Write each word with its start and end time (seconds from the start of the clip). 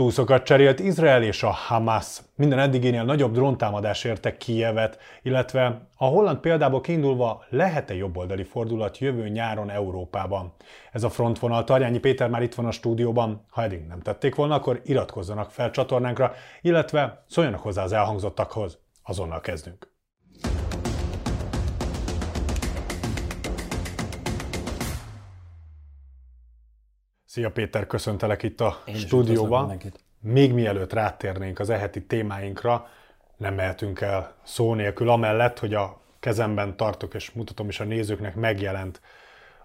Túszokat 0.00 0.44
cserélt 0.44 0.80
Izrael 0.80 1.22
és 1.22 1.42
a 1.42 1.50
Hamas. 1.50 2.20
Minden 2.34 2.58
eddiginél 2.58 3.04
nagyobb 3.04 3.32
dróntámadás 3.32 4.04
érte 4.04 4.36
Kijevet, 4.36 4.98
illetve 5.22 5.88
a 5.96 6.04
holland 6.04 6.38
példából 6.38 6.80
kiindulva 6.80 7.44
lehet-e 7.48 7.94
jobboldali 7.94 8.44
fordulat 8.44 8.98
jövő 8.98 9.28
nyáron 9.28 9.70
Európában? 9.70 10.52
Ez 10.92 11.04
a 11.04 11.10
frontvonal. 11.10 11.64
Tarjányi 11.64 11.98
Péter 11.98 12.28
már 12.28 12.42
itt 12.42 12.54
van 12.54 12.66
a 12.66 12.70
stúdióban. 12.70 13.46
Ha 13.50 13.62
eddig 13.62 13.86
nem 13.86 14.00
tették 14.00 14.34
volna, 14.34 14.54
akkor 14.54 14.80
iratkozzanak 14.84 15.50
fel 15.50 15.70
csatornánkra, 15.70 16.32
illetve 16.60 17.24
szóljanak 17.28 17.60
hozzá 17.60 17.82
az 17.82 17.92
elhangzottakhoz. 17.92 18.78
Azonnal 19.02 19.40
kezdünk. 19.40 19.89
Szia 27.30 27.50
Péter, 27.50 27.86
köszöntelek 27.86 28.42
itt 28.42 28.60
a 28.60 28.82
Én 28.84 28.94
stúdióban. 28.94 29.80
Még 30.20 30.52
mielőtt 30.52 30.92
rátérnénk 30.92 31.58
az 31.58 31.70
eheti 31.70 32.02
témáinkra, 32.04 32.88
nem 33.36 33.54
mehetünk 33.54 34.00
el 34.00 34.34
szó 34.42 34.74
nélkül, 34.74 35.10
amellett, 35.10 35.58
hogy 35.58 35.74
a 35.74 36.00
kezemben 36.20 36.76
tartok, 36.76 37.14
és 37.14 37.30
mutatom 37.30 37.68
is 37.68 37.80
a 37.80 37.84
nézőknek, 37.84 38.34
megjelent 38.34 39.00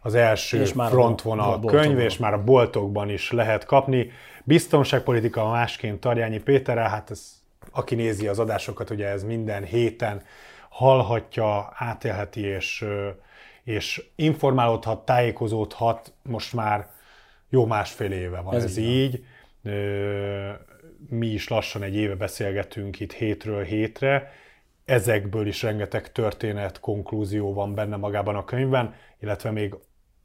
az 0.01 0.15
első 0.15 0.61
és 0.61 0.73
már 0.73 0.89
frontvonal 0.89 1.53
a 1.53 1.59
könyv, 1.65 1.99
és 1.99 2.17
már 2.17 2.33
a 2.33 2.43
boltokban 2.43 3.09
is 3.09 3.31
lehet 3.31 3.65
kapni. 3.65 4.11
Biztonságpolitika 4.43 5.49
másként 5.49 5.99
Tarjányi 5.99 6.39
Péterrel, 6.39 6.89
hát 6.89 7.11
ez, 7.11 7.41
aki 7.71 7.95
nézi 7.95 8.27
az 8.27 8.39
adásokat, 8.39 8.89
ugye 8.89 9.07
ez 9.07 9.23
minden 9.23 9.63
héten 9.63 10.21
hallhatja, 10.69 11.73
átélheti, 11.75 12.41
és, 12.41 12.85
és 13.63 14.05
informálódhat, 14.15 15.05
tájékozódhat 15.05 16.13
most 16.23 16.53
már 16.53 16.93
jó 17.55 17.65
másfél 17.65 18.11
éve 18.11 18.39
van 18.39 18.55
ez, 18.55 18.63
ez 18.63 18.77
így. 18.77 19.25
Mi 21.09 21.27
is 21.27 21.47
lassan 21.47 21.83
egy 21.83 21.95
éve 21.95 22.15
beszélgetünk 22.15 22.99
itt 22.99 23.11
hétről 23.11 23.63
hétre. 23.63 24.31
Ezekből 24.85 25.47
is 25.47 25.61
rengeteg 25.61 26.11
történet, 26.11 26.79
konklúzió 26.79 27.53
van 27.53 27.73
benne 27.73 27.95
magában 27.95 28.35
a 28.35 28.43
könyvben, 28.43 28.93
illetve 29.19 29.51
még 29.51 29.75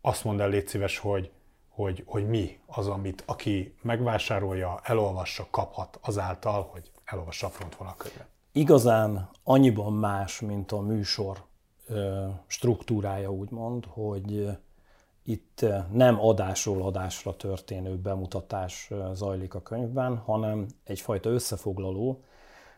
azt 0.00 0.25
mondd 0.25 0.41
el, 0.41 0.48
légy 0.48 0.67
szíves, 0.67 0.98
hogy, 0.98 1.31
hogy, 1.69 2.03
hogy 2.06 2.28
mi 2.28 2.59
az, 2.67 2.89
amit 2.89 3.22
aki 3.27 3.75
megvásárolja, 3.83 4.81
elolvassa, 4.83 5.47
kaphat 5.50 5.98
azáltal, 6.03 6.69
hogy 6.72 6.91
elolvassa 7.05 7.47
a 7.47 7.50
frontvonal 7.50 7.94
könyvet. 7.97 8.27
Igazán 8.53 9.31
annyiban 9.44 9.92
más, 9.92 10.41
mint 10.41 10.72
a 10.72 10.81
műsor 10.81 11.39
struktúrája, 12.47 13.31
úgymond, 13.33 13.84
hogy 13.89 14.48
itt 15.31 15.67
nem 15.92 16.20
adásról 16.20 16.83
adásra 16.83 17.36
történő 17.36 17.97
bemutatás 17.97 18.91
zajlik 19.12 19.55
a 19.55 19.62
könyvben, 19.62 20.17
hanem 20.17 20.67
egyfajta 20.84 21.31
összefoglaló, 21.31 22.25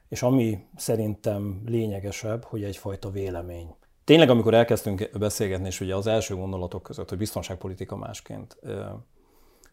és 0.09 0.23
ami 0.23 0.67
szerintem 0.77 1.63
lényegesebb, 1.67 2.45
hogy 2.45 2.65
egyfajta 2.65 3.11
vélemény. 3.11 3.75
Tényleg, 4.05 4.31
amikor 4.31 4.55
elkezdtünk 4.55 5.11
beszélgetni, 5.19 5.67
és 5.67 5.81
ugye 5.81 5.97
az 5.97 6.07
első 6.07 6.35
gondolatok 6.35 6.83
között, 6.83 7.09
hogy 7.09 7.19
biztonságpolitika 7.19 7.97
másként. 7.97 8.57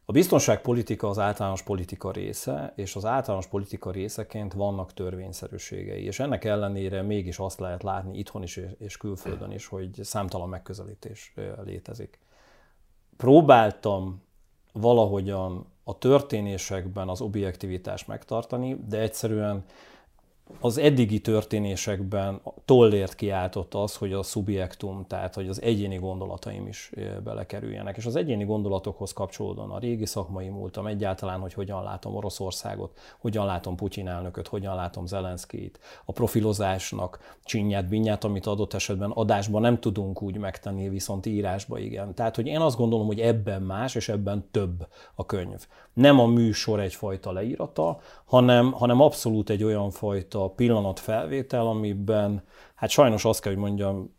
A 0.06 0.12
biztonságpolitika 0.12 1.10
az 1.10 1.20
általános 1.20 1.64
politika 1.64 2.12
része, 2.12 2.74
és 2.76 2.96
az 2.96 3.06
általános 3.06 3.48
politika 3.48 3.92
részeként 3.92 4.54
vannak 4.54 4.94
törvényszerűségei, 4.94 6.04
és 6.04 6.20
ennek 6.20 6.44
ellenére 6.44 7.02
mégis 7.02 7.40
azt 7.40 7.60
lehet 7.60 7.84
látni 7.84 8.18
itthon 8.18 8.44
is 8.44 8.60
és 8.78 8.98
külföldön 8.98 9.52
is, 9.52 9.66
hogy 9.66 10.00
számtalan 10.02 10.50
megközelítés 10.50 11.34
létezik 11.64 12.20
próbáltam 13.20 14.22
valahogyan 14.74 15.66
a 15.84 15.98
történésekben 15.98 17.10
az 17.10 17.22
objektivitást 17.22 18.08
megtartani, 18.08 18.78
de 18.88 19.00
egyszerűen 19.00 19.64
az 20.62 20.78
eddigi 20.78 21.20
történésekben 21.20 22.42
tollért 22.66 23.16
kiáltott 23.16 23.74
az, 23.74 23.96
hogy 23.96 24.14
a 24.14 24.24
szubjektum, 24.24 25.06
tehát 25.08 25.36
hogy 25.36 25.48
az 25.48 25.62
egyéni 25.62 25.96
gondolataim 25.96 26.68
is 26.68 26.92
belekerüljenek. 27.24 27.98
És 27.98 28.06
az 28.06 28.16
egyéni 28.16 28.46
gondolatokhoz 28.46 29.14
kapcsolódóan 29.14 29.72
a 29.72 29.80
régi 29.80 30.06
szakmai 30.06 30.50
múltam 30.50 30.88
egyáltalán, 30.88 31.40
hogy 31.40 31.54
hogyan 31.54 31.84
látom 31.84 32.16
Oroszországot, 32.16 33.00
hogyan 33.20 33.46
látom 33.46 33.76
Putyin 33.76 34.08
elnököt, 34.08 34.48
hogyan 34.48 34.76
látom 34.76 35.06
Zelenszkijt, 35.06 35.80
a 36.06 36.12
profilozásnak 36.12 37.38
csinyát, 37.44 37.88
binyát, 37.88 38.24
amit 38.24 38.46
adott 38.46 38.74
esetben 38.74 39.12
adásban 39.12 39.62
nem 39.62 39.80
tudunk 39.80 40.22
úgy 40.22 40.38
megtenni, 40.38 40.90
viszont 40.90 41.26
írásba 41.26 41.80
igen. 41.80 42.14
Tehát, 42.14 42.36
hogy 42.36 42.48
én 42.48 42.60
azt 42.60 42.78
gondolom, 42.78 43.08
hogy 43.08 43.20
ebben 43.20 43.62
más, 43.62 43.96
és 43.96 44.10
ebben 44.10 44.48
több 44.52 44.88
a 45.16 45.26
könyv. 45.26 45.68
Nem 45.94 46.20
a 46.20 46.26
műsor 46.26 46.80
egyfajta 46.80 47.32
leírata, 47.32 48.00
hanem, 48.26 48.72
hanem 48.72 49.02
abszolút 49.02 49.50
egy 49.50 49.64
olyan 49.64 49.90
fajta 49.90 50.39
a 50.44 50.50
pillanat 50.50 51.00
felvétel, 51.00 51.68
amiben 51.68 52.44
hát 52.76 52.90
sajnos 52.90 53.26
azt 53.26 53.42
kell, 53.42 53.52
hogy 53.52 53.62
mondjam, 53.62 54.16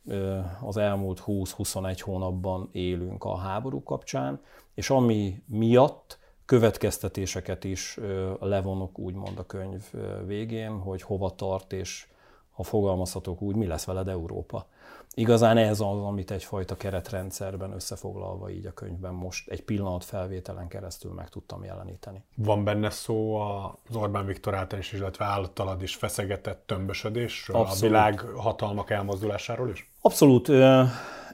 az 0.62 0.76
elmúlt 0.76 1.22
20-21 1.26 1.98
hónapban 2.00 2.68
élünk 2.72 3.24
a 3.24 3.36
háború 3.36 3.82
kapcsán, 3.82 4.40
és 4.74 4.90
ami 4.90 5.42
miatt 5.46 6.18
következtetéseket 6.44 7.64
is 7.64 7.98
levonok 8.40 8.98
úgymond 8.98 9.38
a 9.38 9.46
könyv 9.46 9.84
végén, 10.26 10.78
hogy 10.78 11.02
hova 11.02 11.30
tart, 11.30 11.72
és 11.72 12.08
ha 12.50 12.62
fogalmazhatok 12.62 13.42
úgy, 13.42 13.54
mi 13.54 13.66
lesz 13.66 13.84
veled 13.84 14.08
Európa 14.08 14.66
igazán 15.14 15.56
ez 15.56 15.80
az, 15.80 16.02
amit 16.02 16.30
egyfajta 16.30 16.76
keretrendszerben 16.76 17.72
összefoglalva 17.72 18.50
így 18.50 18.66
a 18.66 18.72
könyvben 18.72 19.14
most 19.14 19.48
egy 19.48 19.64
pillanat 19.64 20.04
felvételen 20.04 20.68
keresztül 20.68 21.12
meg 21.12 21.28
tudtam 21.28 21.64
jeleníteni. 21.64 22.24
Van 22.36 22.64
benne 22.64 22.90
szó 22.90 23.34
az 23.34 23.96
Orbán 23.96 24.26
Viktor 24.26 24.54
által 24.54 24.78
is, 24.78 24.92
illetve 24.92 25.24
általad 25.24 25.82
is 25.82 25.94
feszegetett 25.94 26.66
tömbösödésről, 26.66 27.56
Abszolút. 27.56 27.82
a 27.82 27.86
világ 27.86 28.20
hatalmak 28.20 28.90
elmozdulásáról 28.90 29.70
is? 29.70 29.92
Abszolút. 30.00 30.48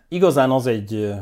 Igazán 0.09 0.51
az 0.51 0.67
egy 0.67 1.15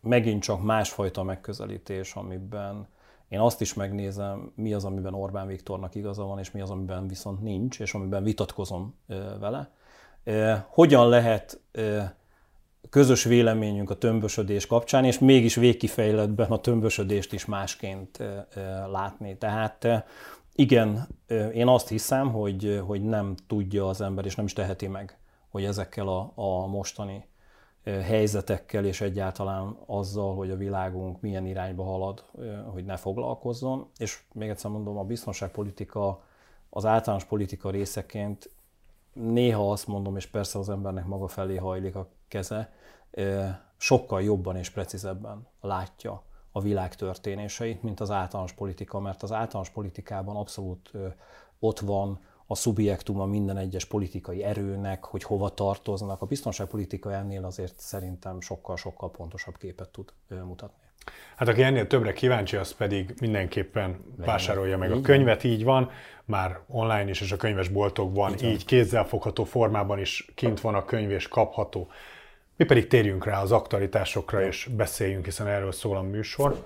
megint 0.00 0.42
csak 0.42 0.62
másfajta 0.62 1.22
megközelítés, 1.22 2.14
amiben 2.14 2.88
én 3.28 3.40
azt 3.40 3.60
is 3.60 3.74
megnézem, 3.74 4.52
mi 4.54 4.74
az, 4.74 4.84
amiben 4.84 5.14
Orbán 5.14 5.46
Viktornak 5.46 5.94
igaza 5.94 6.24
van, 6.24 6.38
és 6.38 6.50
mi 6.50 6.60
az, 6.60 6.70
amiben 6.70 7.06
viszont 7.08 7.40
nincs, 7.40 7.80
és 7.80 7.94
amiben 7.94 8.22
vitatkozom 8.22 8.94
vele 9.40 9.70
hogyan 10.68 11.08
lehet 11.08 11.60
közös 12.90 13.24
véleményünk 13.24 13.90
a 13.90 13.98
tömbösödés 13.98 14.66
kapcsán, 14.66 15.04
és 15.04 15.18
mégis 15.18 15.54
végkifejletben 15.54 16.50
a 16.50 16.58
tömbösödést 16.58 17.32
is 17.32 17.44
másként 17.44 18.18
látni. 18.90 19.36
Tehát 19.38 19.86
igen, 20.54 21.08
én 21.52 21.68
azt 21.68 21.88
hiszem, 21.88 22.32
hogy, 22.32 22.82
hogy 22.86 23.02
nem 23.02 23.34
tudja 23.46 23.88
az 23.88 24.00
ember, 24.00 24.24
és 24.24 24.34
nem 24.34 24.44
is 24.44 24.52
teheti 24.52 24.86
meg, 24.86 25.18
hogy 25.48 25.64
ezekkel 25.64 26.08
a, 26.08 26.32
a 26.34 26.66
mostani 26.66 27.24
helyzetekkel, 27.84 28.84
és 28.84 29.00
egyáltalán 29.00 29.76
azzal, 29.86 30.34
hogy 30.34 30.50
a 30.50 30.56
világunk 30.56 31.20
milyen 31.20 31.46
irányba 31.46 31.84
halad, 31.84 32.24
hogy 32.72 32.84
ne 32.84 32.96
foglalkozzon. 32.96 33.90
És 33.96 34.20
még 34.32 34.48
egyszer 34.48 34.70
mondom, 34.70 34.98
a 34.98 35.04
biztonságpolitika 35.04 36.22
az 36.70 36.84
általános 36.84 37.24
politika 37.24 37.70
részeként 37.70 38.50
néha 39.12 39.70
azt 39.70 39.86
mondom, 39.86 40.16
és 40.16 40.26
persze 40.26 40.58
az 40.58 40.68
embernek 40.68 41.06
maga 41.06 41.28
felé 41.28 41.56
hajlik 41.56 41.94
a 41.94 42.08
keze, 42.28 42.72
sokkal 43.76 44.22
jobban 44.22 44.56
és 44.56 44.70
precízebben 44.70 45.46
látja 45.60 46.22
a 46.52 46.60
világ 46.60 46.94
történéseit, 46.94 47.82
mint 47.82 48.00
az 48.00 48.10
általános 48.10 48.52
politika, 48.52 49.00
mert 49.00 49.22
az 49.22 49.32
általános 49.32 49.70
politikában 49.70 50.36
abszolút 50.36 50.90
ott 51.58 51.78
van 51.78 52.20
a 52.46 52.54
szubjektuma 52.54 53.26
minden 53.26 53.56
egyes 53.56 53.84
politikai 53.84 54.42
erőnek, 54.42 55.04
hogy 55.04 55.22
hova 55.22 55.48
tartoznak. 55.48 56.22
A 56.22 56.26
biztonságpolitika 56.26 57.12
ennél 57.12 57.44
azért 57.44 57.78
szerintem 57.78 58.40
sokkal-sokkal 58.40 59.10
pontosabb 59.10 59.56
képet 59.56 59.88
tud 59.88 60.12
mutatni. 60.28 60.82
Hát 61.36 61.48
aki 61.48 61.62
ennél 61.62 61.86
többre 61.86 62.12
kíváncsi, 62.12 62.56
az 62.56 62.74
pedig 62.74 63.14
mindenképpen 63.20 63.96
vásárolja 64.16 64.78
meg 64.78 64.90
így 64.90 64.96
a 64.96 65.00
könyvet, 65.00 65.44
így 65.44 65.64
van, 65.64 65.90
már 66.24 66.58
online 66.68 67.10
is 67.10 67.20
és 67.20 67.32
a 67.32 67.36
könyvesboltokban, 67.36 68.32
így, 68.32 68.44
így 68.44 68.64
kézzelfogható 68.64 69.44
formában 69.44 69.98
is 69.98 70.26
kint 70.34 70.60
van 70.60 70.74
a 70.74 70.84
könyv 70.84 71.10
és 71.10 71.28
kapható. 71.28 71.88
Mi 72.56 72.64
pedig 72.64 72.86
térjünk 72.86 73.24
rá 73.24 73.40
az 73.40 73.52
aktualitásokra 73.52 74.46
és 74.46 74.68
beszéljünk, 74.76 75.24
hiszen 75.24 75.46
erről 75.46 75.72
szól 75.72 75.96
a 75.96 76.02
műsor. 76.02 76.64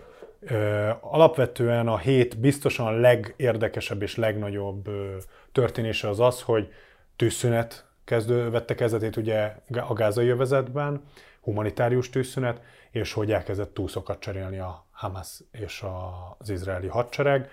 Alapvetően 1.00 1.88
a 1.88 1.98
hét 1.98 2.38
biztosan 2.38 2.86
a 2.86 2.90
legérdekesebb 2.90 4.02
és 4.02 4.16
legnagyobb 4.16 4.88
történése 5.52 6.08
az 6.08 6.20
az, 6.20 6.42
hogy 6.42 6.72
tűzszünet 7.16 7.84
kezdő, 8.04 8.50
vette 8.50 8.74
kezdetét 8.74 9.16
ugye 9.16 9.52
a 9.88 9.92
gázai 9.92 10.28
övezetben, 10.28 11.02
humanitárius 11.46 12.10
tűzszünet, 12.10 12.60
és 12.90 13.12
hogy 13.12 13.32
elkezdett 13.32 13.74
túszokat 13.74 14.20
cserélni 14.20 14.58
a 14.58 14.86
Hamas 14.90 15.40
és 15.50 15.84
az 16.38 16.50
izraeli 16.50 16.86
hadsereg. 16.86 17.50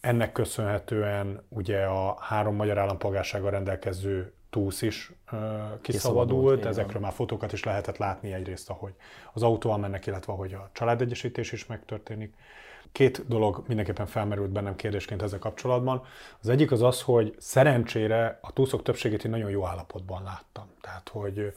Ennek 0.00 0.32
köszönhetően 0.32 1.46
ugye 1.48 1.84
a 1.84 2.16
három 2.20 2.54
magyar 2.54 2.78
állampolgársággal 2.78 3.50
rendelkező 3.50 4.32
túsz 4.50 4.82
is 4.82 5.12
kiszabadult, 5.30 5.80
kiszabadult 5.80 6.64
ezekről 6.64 7.02
már 7.02 7.12
fotókat 7.12 7.52
is 7.52 7.64
lehetett 7.64 7.96
látni 7.96 8.32
egyrészt, 8.32 8.70
ahogy 8.70 8.94
az 9.32 9.42
autóval 9.42 9.78
mennek, 9.78 10.06
illetve 10.06 10.32
ahogy 10.32 10.52
a 10.52 10.70
családegyesítés 10.72 11.52
is 11.52 11.66
megtörténik. 11.66 12.34
két 12.92 13.28
dolog 13.28 13.64
mindenképpen 13.66 14.06
felmerült 14.06 14.50
bennem 14.50 14.76
kérdésként 14.76 15.22
ezzel 15.22 15.38
kapcsolatban. 15.38 16.02
Az 16.40 16.48
egyik 16.48 16.72
az 16.72 16.82
az, 16.82 17.02
hogy 17.02 17.34
szerencsére 17.38 18.38
a 18.40 18.52
túszok 18.52 18.82
többségét 18.82 19.24
én 19.24 19.30
nagyon 19.30 19.50
jó 19.50 19.66
állapotban 19.66 20.22
láttam. 20.22 20.70
Tehát, 20.80 21.08
hogy, 21.08 21.52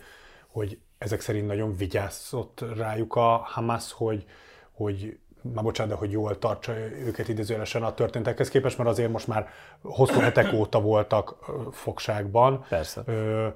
hogy 0.53 0.79
ezek 0.97 1.21
szerint 1.21 1.47
nagyon 1.47 1.75
vigyázott 1.75 2.63
rájuk 2.75 3.15
a 3.15 3.41
Hamas, 3.45 3.91
hogy, 3.91 4.25
hogy 4.71 5.17
már 5.41 5.63
bocsánat, 5.63 5.93
de 5.93 5.97
hogy 5.99 6.11
jól 6.11 6.39
tartsa 6.39 6.73
őket 6.77 7.27
idézőjelesen 7.27 7.83
a 7.83 7.93
történtekhez 7.93 8.49
képest, 8.49 8.77
mert 8.77 8.89
azért 8.89 9.11
most 9.11 9.27
már 9.27 9.47
hosszú 9.81 10.19
hetek 10.19 10.53
óta 10.53 10.81
voltak 10.81 11.37
fogságban. 11.71 12.65
Persze. 12.69 13.03
Ö, 13.05 13.47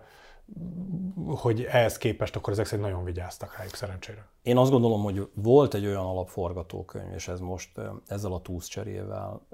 hogy 1.25 1.63
ehhez 1.63 1.97
képest 1.97 2.35
akkor 2.35 2.53
ezek 2.53 2.65
szerint 2.65 2.87
nagyon 2.87 3.03
vigyáztak 3.03 3.57
rájuk 3.57 3.73
szerencsére. 3.73 4.27
Én 4.41 4.57
azt 4.57 4.71
gondolom, 4.71 5.03
hogy 5.03 5.29
volt 5.33 5.73
egy 5.73 5.85
olyan 5.85 6.05
alapforgatókönyv, 6.05 7.13
és 7.13 7.27
ez 7.27 7.39
most 7.39 7.71
ezzel 8.07 8.33
a 8.33 8.41
túszcserével 8.41 9.47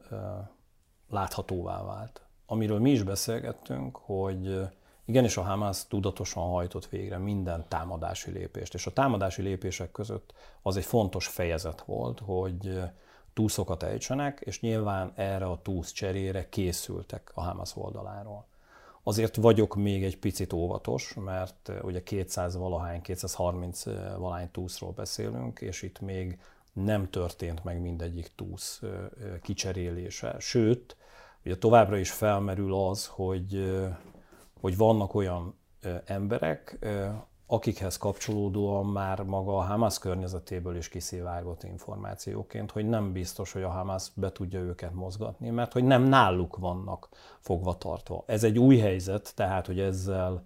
láthatóvá 1.10 1.84
vált, 1.84 2.22
amiről 2.46 2.80
mi 2.80 2.92
is 2.92 3.04
beszélgettünk, 3.04 3.98
hogy 3.98 4.68
igenis 5.06 5.38
a 5.38 5.42
Hamas 5.42 5.88
tudatosan 5.88 6.44
hajtott 6.44 6.86
végre 6.86 7.18
minden 7.18 7.66
támadási 7.68 8.32
lépést, 8.32 8.74
és 8.74 8.86
a 8.86 8.94
támadási 8.94 9.42
lépések 9.42 9.92
között 9.92 10.34
az 10.62 10.78
egy 10.78 10.86
fontos 10.86 11.28
fejezet 11.28 11.82
volt, 11.82 12.20
hogy 12.20 12.82
túszokat 13.34 13.84
ejtsenek, 13.84 14.42
és 14.44 14.62
nyilván 14.62 15.12
erre 15.16 15.46
a 15.46 15.60
túsz 15.62 15.92
cserére 15.92 16.50
készültek 16.50 17.32
a 17.34 17.42
Hamas 17.42 17.76
oldaláról. 17.76 18.46
Azért 19.04 19.36
vagyok 19.36 19.76
még 19.76 20.04
egy 20.04 20.18
picit 20.18 20.54
óvatos, 20.54 21.14
mert 21.14 21.72
ugye 21.82 22.04
200 22.04 22.56
valahány, 22.56 23.02
230 23.02 23.84
valahány 24.18 24.52
túszról 24.52 24.92
beszélünk, 24.92 25.60
és 25.60 25.82
itt 25.82 26.00
még 26.00 26.40
nem 26.74 27.10
történt 27.10 27.64
meg 27.64 27.82
mindegyik 27.82 28.32
túsz 28.36 28.82
kicserélése. 29.42 30.36
Sőt, 30.40 30.96
ugye 31.46 31.58
továbbra 31.58 31.98
is 31.98 32.12
felmerül 32.12 32.74
az, 32.74 33.08
hogy, 33.08 33.80
hogy 34.64 34.78
vannak 34.78 35.14
olyan 35.14 35.56
emberek, 36.06 36.88
akikhez 37.48 37.98
kapcsolódóan 37.98 38.86
már 38.86 39.22
maga 39.22 39.58
a 39.58 39.62
Hamas 39.62 40.00
környezetéből 40.00 40.76
is 40.76 40.90
kiszivárgott 40.90 41.64
információként, 41.64 42.72
hogy 42.72 42.90
nem 42.90 43.12
biztos, 43.12 43.52
hogy 43.52 43.62
a 43.62 43.70
Hamas 43.70 44.12
be 44.16 44.32
tudja 44.32 44.60
őket 44.60 44.94
mozgatni, 44.94 45.50
mert 45.50 45.74
hogy 45.74 45.84
nem 45.84 46.04
náluk 46.04 46.58
vannak 46.58 47.10
fogva 47.40 47.78
tartva. 47.78 48.24
Ez 48.26 48.44
egy 48.44 48.60
új 48.60 48.78
helyzet, 48.78 49.34
tehát 49.36 49.66
hogy 49.66 49.80
ezzel 49.80 50.44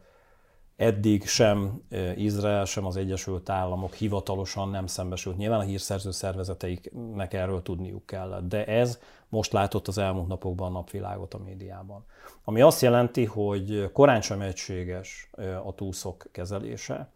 eddig 0.77 1.27
sem 1.27 1.81
Izrael, 2.15 2.65
sem 2.65 2.85
az 2.85 2.97
Egyesült 2.97 3.50
Államok 3.50 3.94
hivatalosan 3.94 4.69
nem 4.69 4.88
szembesült. 4.88 5.38
Nyilván 5.38 5.59
a 5.59 5.63
hírszerző 5.63 6.12
szervezeteiknek 6.12 7.33
erről 7.33 7.62
tudniuk 7.62 8.06
kellett, 8.06 8.47
de 8.47 8.65
ez 8.65 9.00
most 9.29 9.51
látott 9.51 9.88
az 9.88 9.97
elmúlt 9.97 10.27
napokban 10.27 10.71
napvilágot 10.71 11.33
a 11.33 11.38
médiában. 11.38 12.06
Ami 12.44 12.62
azt 12.62 12.81
jelenti, 12.81 13.25
hogy 13.25 13.91
korán 13.91 14.21
sem 14.21 14.41
egységes 14.41 15.29
a 15.65 15.75
túszok 15.75 16.25
kezelése. 16.31 17.12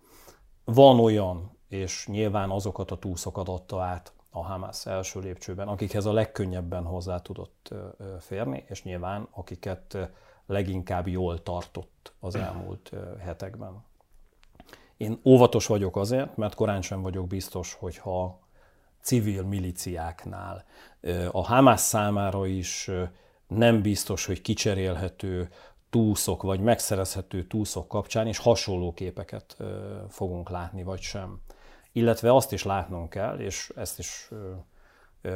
Van 0.63 0.99
olyan, 0.99 1.57
és 1.67 2.07
nyilván 2.07 2.49
azokat 2.49 2.91
a 2.91 2.97
túszokat 2.97 3.49
adta 3.49 3.81
át 3.81 4.13
a 4.29 4.43
Hamas 4.43 4.85
első 4.85 5.19
lépcsőben, 5.19 5.67
akikhez 5.67 6.05
a 6.05 6.13
legkönnyebben 6.13 6.83
hozzá 6.83 7.17
tudott 7.17 7.73
férni, 8.19 8.63
és 8.67 8.83
nyilván 8.83 9.27
akiket 9.31 9.97
leginkább 10.51 11.07
jól 11.07 11.43
tartott 11.43 12.13
az 12.19 12.35
elmúlt 12.35 12.91
hetekben. 13.19 13.83
Én 14.97 15.19
óvatos 15.25 15.65
vagyok 15.65 15.97
azért, 15.97 16.37
mert 16.37 16.55
korán 16.55 16.81
sem 16.81 17.01
vagyok 17.01 17.27
biztos, 17.27 17.73
hogyha 17.73 18.39
civil 19.01 19.43
miliciáknál 19.43 20.65
a 21.31 21.43
Hamas 21.43 21.79
számára 21.79 22.45
is 22.45 22.89
nem 23.47 23.81
biztos, 23.81 24.25
hogy 24.25 24.41
kicserélhető 24.41 25.49
túszok, 25.89 26.41
vagy 26.41 26.59
megszerezhető 26.59 27.43
túszok 27.43 27.87
kapcsán 27.87 28.27
is 28.27 28.37
hasonló 28.37 28.93
képeket 28.93 29.57
fogunk 30.09 30.49
látni, 30.49 30.83
vagy 30.83 31.01
sem. 31.01 31.41
Illetve 31.91 32.35
azt 32.35 32.51
is 32.51 32.63
látnunk 32.63 33.09
kell, 33.09 33.39
és 33.39 33.71
ezt 33.75 33.99
is 33.99 34.29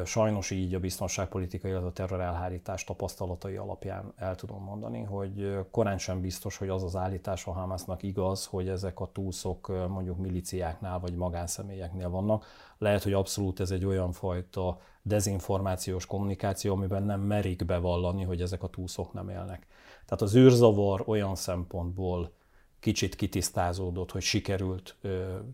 Sajnos 0.05 0.51
így 0.51 0.73
a 0.73 0.79
biztonságpolitika, 0.79 1.67
illetve 1.67 1.87
a 1.87 1.91
terrorelhárítás 1.91 2.83
tapasztalatai 2.83 3.55
alapján 3.55 4.13
el 4.15 4.35
tudom 4.35 4.63
mondani, 4.63 5.03
hogy 5.03 5.57
korán 5.71 5.97
sem 5.97 6.21
biztos, 6.21 6.57
hogy 6.57 6.69
az 6.69 6.83
az 6.83 6.95
állítás 6.95 7.47
a 7.47 7.51
Hamasnak 7.51 8.03
igaz, 8.03 8.45
hogy 8.45 8.69
ezek 8.69 8.99
a 8.99 9.09
túszok 9.11 9.87
mondjuk 9.87 10.17
miliciáknál 10.17 10.99
vagy 10.99 11.15
magánszemélyeknél 11.15 12.09
vannak. 12.09 12.45
Lehet, 12.77 13.03
hogy 13.03 13.13
abszolút 13.13 13.59
ez 13.59 13.71
egy 13.71 13.85
olyan 13.85 14.11
fajta 14.11 14.79
dezinformációs 15.01 16.05
kommunikáció, 16.05 16.73
amiben 16.73 17.03
nem 17.03 17.21
merik 17.21 17.65
bevallani, 17.65 18.23
hogy 18.23 18.41
ezek 18.41 18.63
a 18.63 18.67
túszok 18.67 19.13
nem 19.13 19.29
élnek. 19.29 19.67
Tehát 20.05 20.21
az 20.21 20.35
űrzavar 20.35 21.03
olyan 21.05 21.35
szempontból 21.35 22.31
kicsit 22.79 23.15
kitisztázódott, 23.15 24.11
hogy 24.11 24.21
sikerült 24.21 24.95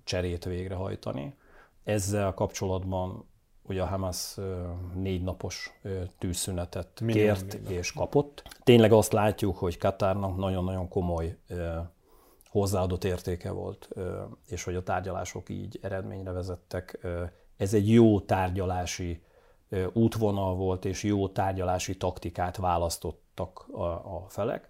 cserét 0.03 0.45
végrehajtani. 0.45 1.35
Ezzel 1.83 2.33
kapcsolatban 2.33 3.29
ugye 3.63 3.81
a 3.81 3.85
Hamas 3.85 4.37
négy 4.93 5.23
napos 5.23 5.79
tűzszünetet 6.17 6.99
Minimum 6.99 7.33
kért 7.33 7.53
minden. 7.53 7.73
és 7.73 7.91
kapott. 7.91 8.43
Tényleg 8.63 8.91
azt 8.91 9.11
látjuk, 9.11 9.57
hogy 9.57 9.77
Katárnak 9.77 10.37
nagyon-nagyon 10.37 10.87
komoly 10.87 11.37
hozzáadott 12.49 13.03
értéke 13.03 13.51
volt, 13.51 13.89
és 14.47 14.63
hogy 14.63 14.75
a 14.75 14.83
tárgyalások 14.83 15.49
így 15.49 15.79
eredményre 15.81 16.31
vezettek. 16.31 17.07
Ez 17.57 17.73
egy 17.73 17.91
jó 17.91 18.19
tárgyalási 18.19 19.21
útvonal 19.93 20.55
volt, 20.55 20.85
és 20.85 21.03
jó 21.03 21.29
tárgyalási 21.29 21.97
taktikát 21.97 22.57
választottak 22.57 23.67
a, 23.71 23.83
a 23.83 24.25
felek. 24.27 24.69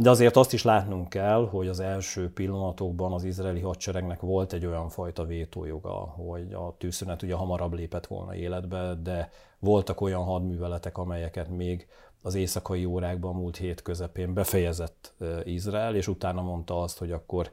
De 0.00 0.10
azért 0.10 0.36
azt 0.36 0.52
is 0.52 0.62
látnunk 0.62 1.08
kell, 1.08 1.48
hogy 1.50 1.68
az 1.68 1.80
első 1.80 2.32
pillanatokban 2.32 3.12
az 3.12 3.24
izraeli 3.24 3.60
hadseregnek 3.60 4.20
volt 4.20 4.52
egy 4.52 4.66
olyan 4.66 4.88
fajta 4.88 5.24
vétójoga, 5.24 5.90
hogy 5.94 6.52
a 6.52 6.74
tűzszünet 6.78 7.22
ugye 7.22 7.34
hamarabb 7.34 7.72
lépett 7.72 8.06
volna 8.06 8.34
életbe, 8.34 8.94
de 9.02 9.30
voltak 9.58 10.00
olyan 10.00 10.24
hadműveletek, 10.24 10.98
amelyeket 10.98 11.48
még 11.48 11.88
az 12.22 12.34
éjszakai 12.34 12.84
órákban 12.84 13.34
múlt 13.34 13.56
hét 13.56 13.82
közepén 13.82 14.34
befejezett 14.34 15.14
Izrael, 15.44 15.94
és 15.94 16.08
utána 16.08 16.42
mondta 16.42 16.82
azt, 16.82 16.98
hogy 16.98 17.12
akkor 17.12 17.50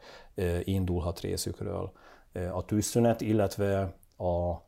indulhat 0.63 1.19
részükről 1.19 1.91
a 2.53 2.65
tűzszünet, 2.65 3.21
illetve 3.21 3.93
a 4.17 4.61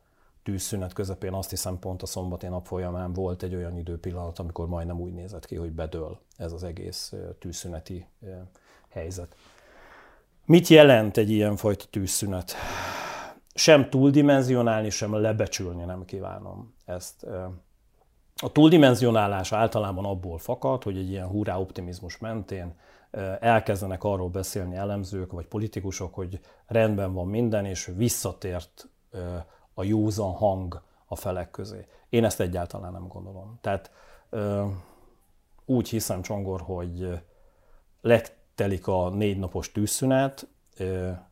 tűzszünet 0.50 0.92
közepén 0.92 1.32
azt 1.32 1.50
hiszem 1.50 1.78
pont 1.78 2.02
a 2.02 2.06
szombati 2.06 2.46
nap 2.46 2.66
folyamán 2.66 3.12
volt 3.12 3.42
egy 3.42 3.54
olyan 3.54 3.76
időpillanat, 3.76 4.38
amikor 4.38 4.68
majdnem 4.68 5.00
úgy 5.00 5.12
nézett 5.12 5.46
ki, 5.46 5.56
hogy 5.56 5.72
bedől 5.72 6.18
ez 6.36 6.52
az 6.52 6.62
egész 6.62 7.12
tűzszüneti 7.38 8.06
helyzet. 8.88 9.36
Mit 10.44 10.68
jelent 10.68 11.16
egy 11.16 11.30
ilyen 11.30 11.56
fajta 11.56 11.84
tűzszünet? 11.90 12.54
Sem 13.54 13.90
túldimenzionálni, 13.90 14.90
sem 14.90 15.14
lebecsülni 15.14 15.84
nem 15.84 16.04
kívánom 16.04 16.74
ezt. 16.84 17.26
A 18.42 18.52
túldimenzionálás 18.52 19.52
általában 19.52 20.04
abból 20.04 20.38
fakad, 20.38 20.82
hogy 20.82 20.96
egy 20.96 21.10
ilyen 21.10 21.26
hurrá 21.26 21.58
optimizmus 21.58 22.18
mentén 22.18 22.74
elkezdenek 23.40 24.04
arról 24.04 24.28
beszélni 24.28 24.76
elemzők 24.76 25.32
vagy 25.32 25.46
politikusok, 25.46 26.14
hogy 26.14 26.40
rendben 26.66 27.12
van 27.12 27.26
minden, 27.26 27.64
és 27.64 27.90
visszatért 27.96 28.88
a 29.80 29.84
józan 29.84 30.32
hang 30.32 30.82
a 31.06 31.16
felek 31.16 31.50
közé. 31.50 31.86
Én 32.08 32.24
ezt 32.24 32.40
egyáltalán 32.40 32.92
nem 32.92 33.08
gondolom. 33.08 33.58
Tehát 33.60 33.90
ö, 34.30 34.66
úgy 35.64 35.88
hiszem, 35.88 36.22
Csongor, 36.22 36.60
hogy 36.60 37.20
letelik 38.00 38.86
a 38.86 39.08
négy 39.08 39.38
napos 39.38 39.72
tűzszünet, 39.72 40.48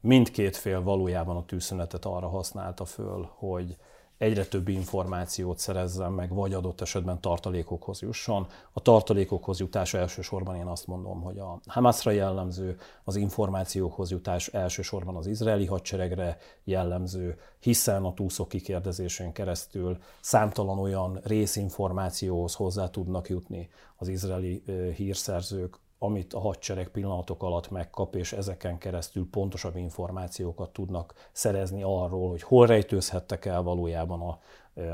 mindkét 0.01 0.57
fél 0.57 0.83
valójában 0.83 1.37
a 1.37 1.45
tűzszünetet 1.45 2.05
arra 2.05 2.29
használta 2.29 2.85
föl, 2.85 3.31
hogy 3.35 3.77
egyre 4.19 4.47
több 4.47 4.69
információt 4.69 5.59
szerezzen 5.59 6.13
meg, 6.13 6.35
vagy 6.35 6.55
adott 6.55 6.81
esetben 6.81 7.21
tartalékokhoz 7.21 8.01
jusson. 8.01 8.47
A 8.73 8.81
tartalékokhoz 8.81 9.59
jutás 9.59 9.95
elsősorban 9.95 10.57
én 10.57 10.67
azt 10.67 10.87
mondom, 10.87 11.21
hogy 11.21 11.39
a 11.39 11.61
Hamasra 11.67 12.11
jellemző, 12.11 12.79
az 13.05 13.17
információkhoz 13.17 14.11
jutás 14.11 14.49
elsősorban 14.49 15.17
az 15.17 15.27
izraeli 15.27 15.67
hadseregre 15.67 16.39
jellemző, 16.65 17.39
hiszen 17.61 18.05
a 18.05 18.15
túszok 18.15 18.49
kikérdezésén 18.49 19.33
keresztül 19.33 19.99
számtalan 20.21 20.79
olyan 20.79 21.21
részinformációhoz 21.23 22.55
hozzá 22.55 22.89
tudnak 22.91 23.29
jutni 23.29 23.69
az 23.97 24.09
izraeli 24.09 24.63
hírszerzők, 24.97 25.79
amit 25.99 26.33
a 26.33 26.39
hadsereg 26.39 26.89
pillanatok 26.89 27.43
alatt 27.43 27.71
megkap, 27.71 28.15
és 28.15 28.33
ezeken 28.33 28.79
keresztül 28.79 29.29
pontosabb 29.31 29.77
információkat 29.77 30.71
tudnak 30.71 31.15
szerezni 31.33 31.83
arról, 31.83 32.29
hogy 32.31 32.43
hol 32.43 32.67
rejtőzhettek 32.67 33.45
el 33.45 33.63
valójában 33.63 34.21
a, 34.21 34.39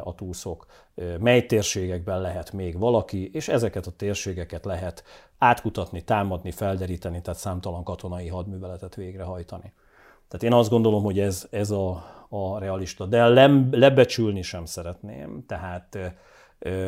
a 0.05 0.15
túszok, 0.15 0.67
mely 1.19 1.47
térségekben 1.47 2.21
lehet 2.21 2.53
még 2.53 2.79
valaki, 2.79 3.31
és 3.33 3.49
ezeket 3.49 3.87
a 3.87 3.91
térségeket 3.91 4.65
lehet 4.65 5.05
átkutatni, 5.39 6.03
támadni, 6.03 6.51
felderíteni, 6.51 7.21
tehát 7.21 7.41
számtalan 7.41 7.85
katonai 7.85 8.29
hadműveletet 8.29 8.95
végrehajtani. 8.95 9.73
Tehát 10.29 10.43
én 10.43 10.53
azt 10.53 10.71
gondolom, 10.71 11.03
hogy 11.03 11.21
ez, 11.21 11.47
ez 11.51 11.71
a, 11.71 12.05
a 12.29 12.59
realista. 12.59 13.07
De 13.07 13.29
le, 13.29 13.67
lebecsülni 13.71 14.43
sem 14.43 14.65
szeretném. 14.65 15.45
Tehát 15.47 15.99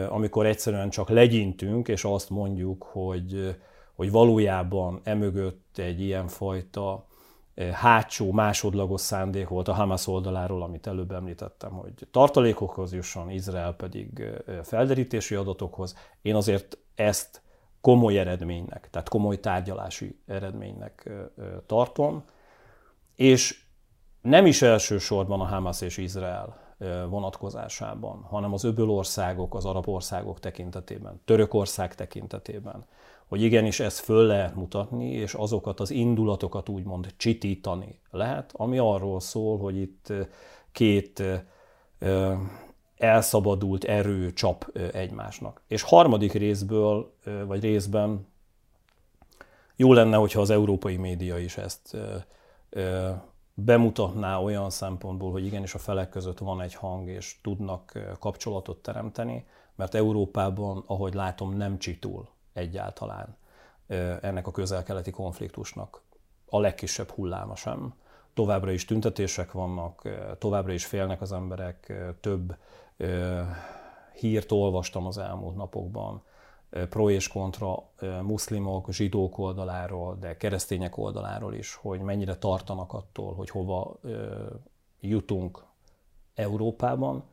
amikor 0.08 0.46
egyszerűen 0.46 0.90
csak 0.90 1.08
legyintünk, 1.08 1.88
és 1.88 2.04
azt 2.04 2.30
mondjuk, 2.30 2.82
hogy, 2.82 3.56
hogy 3.96 4.10
valójában 4.10 5.00
emögött 5.02 5.78
egy 5.78 6.00
ilyenfajta 6.00 7.06
hátsó, 7.72 8.32
másodlagos 8.32 9.00
szándék 9.00 9.48
volt 9.48 9.68
a 9.68 9.72
Hamas 9.72 10.06
oldaláról, 10.06 10.62
amit 10.62 10.86
előbb 10.86 11.12
említettem, 11.12 11.70
hogy 11.70 11.92
tartalékokhoz 12.10 12.92
jusson, 12.92 13.30
Izrael 13.30 13.72
pedig 13.72 14.24
felderítési 14.62 15.34
adatokhoz. 15.34 15.96
Én 16.22 16.34
azért 16.34 16.78
ezt 16.94 17.42
komoly 17.80 18.18
eredménynek, 18.18 18.88
tehát 18.90 19.08
komoly 19.08 19.40
tárgyalási 19.40 20.20
eredménynek 20.26 21.10
tartom, 21.66 22.24
és 23.14 23.64
nem 24.20 24.46
is 24.46 24.62
elsősorban 24.62 25.40
a 25.40 25.44
Hamas 25.44 25.80
és 25.80 25.96
Izrael 25.96 26.64
vonatkozásában, 27.08 28.22
hanem 28.22 28.52
az 28.52 28.64
öböl 28.64 28.90
országok, 28.90 29.54
az 29.54 29.64
arab 29.64 29.88
országok 29.88 30.40
tekintetében, 30.40 31.20
Törökország 31.24 31.94
tekintetében, 31.94 32.84
hogy 33.28 33.42
igenis 33.42 33.80
ezt 33.80 33.98
föl 33.98 34.26
lehet 34.26 34.54
mutatni, 34.54 35.10
és 35.10 35.34
azokat 35.34 35.80
az 35.80 35.90
indulatokat 35.90 36.68
úgymond 36.68 37.14
csitítani 37.16 38.00
lehet, 38.10 38.52
ami 38.56 38.78
arról 38.78 39.20
szól, 39.20 39.58
hogy 39.58 39.76
itt 39.76 40.12
két 40.72 41.22
elszabadult 42.96 43.84
erő 43.84 44.32
csap 44.32 44.78
egymásnak. 44.92 45.62
És 45.68 45.82
harmadik 45.82 46.32
részből, 46.32 47.14
vagy 47.46 47.62
részben 47.62 48.26
jó 49.76 49.92
lenne, 49.92 50.16
hogyha 50.16 50.40
az 50.40 50.50
európai 50.50 50.96
média 50.96 51.38
is 51.38 51.56
ezt 51.56 51.96
bemutatná 53.54 54.38
olyan 54.38 54.70
szempontból, 54.70 55.30
hogy 55.30 55.44
igenis 55.46 55.74
a 55.74 55.78
felek 55.78 56.08
között 56.08 56.38
van 56.38 56.60
egy 56.60 56.74
hang, 56.74 57.08
és 57.08 57.36
tudnak 57.42 57.98
kapcsolatot 58.18 58.82
teremteni, 58.82 59.46
mert 59.74 59.94
Európában, 59.94 60.84
ahogy 60.86 61.14
látom, 61.14 61.56
nem 61.56 61.78
csitul 61.78 62.34
egyáltalán 62.56 63.36
ennek 64.20 64.46
a 64.46 64.50
közel-keleti 64.50 65.10
konfliktusnak 65.10 66.02
a 66.48 66.60
legkisebb 66.60 67.10
hulláma 67.10 67.56
sem. 67.56 67.94
Továbbra 68.34 68.70
is 68.70 68.84
tüntetések 68.84 69.52
vannak, 69.52 70.08
továbbra 70.38 70.72
is 70.72 70.86
félnek 70.86 71.20
az 71.20 71.32
emberek, 71.32 71.92
több 72.20 72.56
hírt 74.14 74.52
olvastam 74.52 75.06
az 75.06 75.18
elmúlt 75.18 75.56
napokban, 75.56 76.22
pro 76.88 77.10
és 77.10 77.28
kontra 77.28 77.90
muszlimok, 78.22 78.92
zsidók 78.92 79.38
oldaláról, 79.38 80.16
de 80.20 80.36
keresztények 80.36 80.96
oldaláról 80.96 81.54
is, 81.54 81.74
hogy 81.74 82.00
mennyire 82.00 82.36
tartanak 82.36 82.92
attól, 82.92 83.34
hogy 83.34 83.50
hova 83.50 84.00
jutunk 85.00 85.64
Európában. 86.34 87.24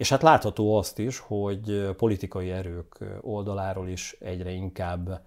És 0.00 0.08
hát 0.08 0.22
látható 0.22 0.76
azt 0.76 0.98
is, 0.98 1.18
hogy 1.18 1.90
politikai 1.96 2.50
erők 2.50 3.04
oldaláról 3.20 3.88
is 3.88 4.16
egyre 4.20 4.50
inkább 4.50 5.26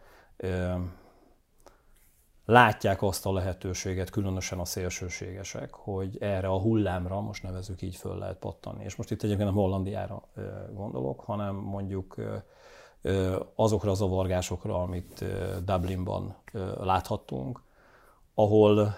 látják 2.45 3.01
azt 3.01 3.25
a 3.25 3.33
lehetőséget, 3.33 4.09
különösen 4.09 4.59
a 4.59 4.65
szélsőségesek, 4.65 5.73
hogy 5.73 6.17
erre 6.19 6.47
a 6.47 6.59
hullámra, 6.59 7.21
most 7.21 7.43
nevezük 7.43 7.81
így, 7.81 7.95
föl 7.95 8.17
lehet 8.17 8.37
pattanni. 8.37 8.83
És 8.83 8.95
most 8.95 9.11
itt 9.11 9.23
egyébként 9.23 9.47
nem 9.47 9.57
Hollandiára 9.57 10.27
gondolok, 10.71 11.19
hanem 11.19 11.55
mondjuk 11.55 12.15
azokra 13.55 13.91
a 13.91 13.95
zavargásokra, 13.95 14.81
amit 14.81 15.25
Dublinban 15.63 16.35
láthattunk, 16.79 17.61
ahol 18.33 18.95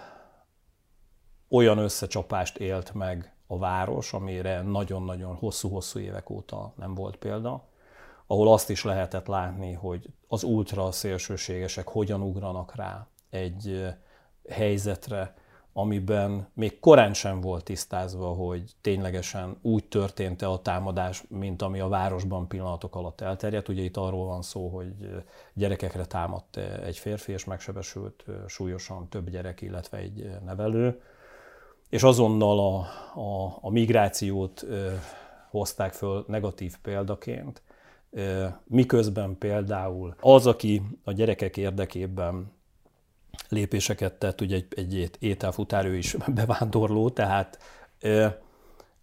olyan 1.48 1.78
összecsapást 1.78 2.56
élt 2.56 2.94
meg 2.94 3.35
a 3.46 3.58
város, 3.58 4.12
amire 4.12 4.62
nagyon-nagyon 4.62 5.34
hosszú-hosszú 5.34 5.98
évek 5.98 6.30
óta 6.30 6.72
nem 6.76 6.94
volt 6.94 7.16
példa, 7.16 7.64
ahol 8.26 8.52
azt 8.52 8.70
is 8.70 8.84
lehetett 8.84 9.26
látni, 9.26 9.72
hogy 9.72 10.10
az 10.28 10.42
ultra 10.42 10.92
szélsőségesek 10.92 11.88
hogyan 11.88 12.22
ugranak 12.22 12.74
rá 12.74 13.06
egy 13.30 13.94
helyzetre, 14.48 15.34
amiben 15.72 16.48
még 16.54 16.80
korán 16.80 17.12
sem 17.14 17.40
volt 17.40 17.64
tisztázva, 17.64 18.28
hogy 18.28 18.72
ténylegesen 18.80 19.58
úgy 19.62 19.84
történt-e 19.84 20.48
a 20.48 20.62
támadás, 20.62 21.24
mint 21.28 21.62
ami 21.62 21.80
a 21.80 21.88
városban 21.88 22.48
pillanatok 22.48 22.96
alatt 22.96 23.20
elterjedt. 23.20 23.68
Ugye 23.68 23.82
itt 23.82 23.96
arról 23.96 24.26
van 24.26 24.42
szó, 24.42 24.68
hogy 24.68 24.94
gyerekekre 25.54 26.04
támadt 26.04 26.56
egy 26.56 26.98
férfi, 26.98 27.32
és 27.32 27.44
megsebesült 27.44 28.24
súlyosan 28.46 29.08
több 29.08 29.30
gyerek, 29.30 29.60
illetve 29.60 29.98
egy 29.98 30.30
nevelő. 30.44 31.02
És 31.88 32.02
azonnal 32.02 32.58
a, 32.58 32.78
a, 33.20 33.58
a 33.60 33.70
migrációt 33.70 34.66
hozták 35.50 35.92
föl 35.92 36.24
negatív 36.28 36.76
példaként, 36.82 37.62
miközben 38.64 39.38
például 39.38 40.14
az, 40.20 40.46
aki 40.46 40.82
a 41.04 41.12
gyerekek 41.12 41.56
érdekében 41.56 42.52
lépéseket 43.48 44.14
tett, 44.14 44.40
ugye 44.40 44.54
egy, 44.54 44.66
egy 44.76 45.10
ételfutár, 45.18 45.84
ő 45.84 45.96
is 45.96 46.16
bevándorló, 46.34 47.10
tehát 47.10 47.58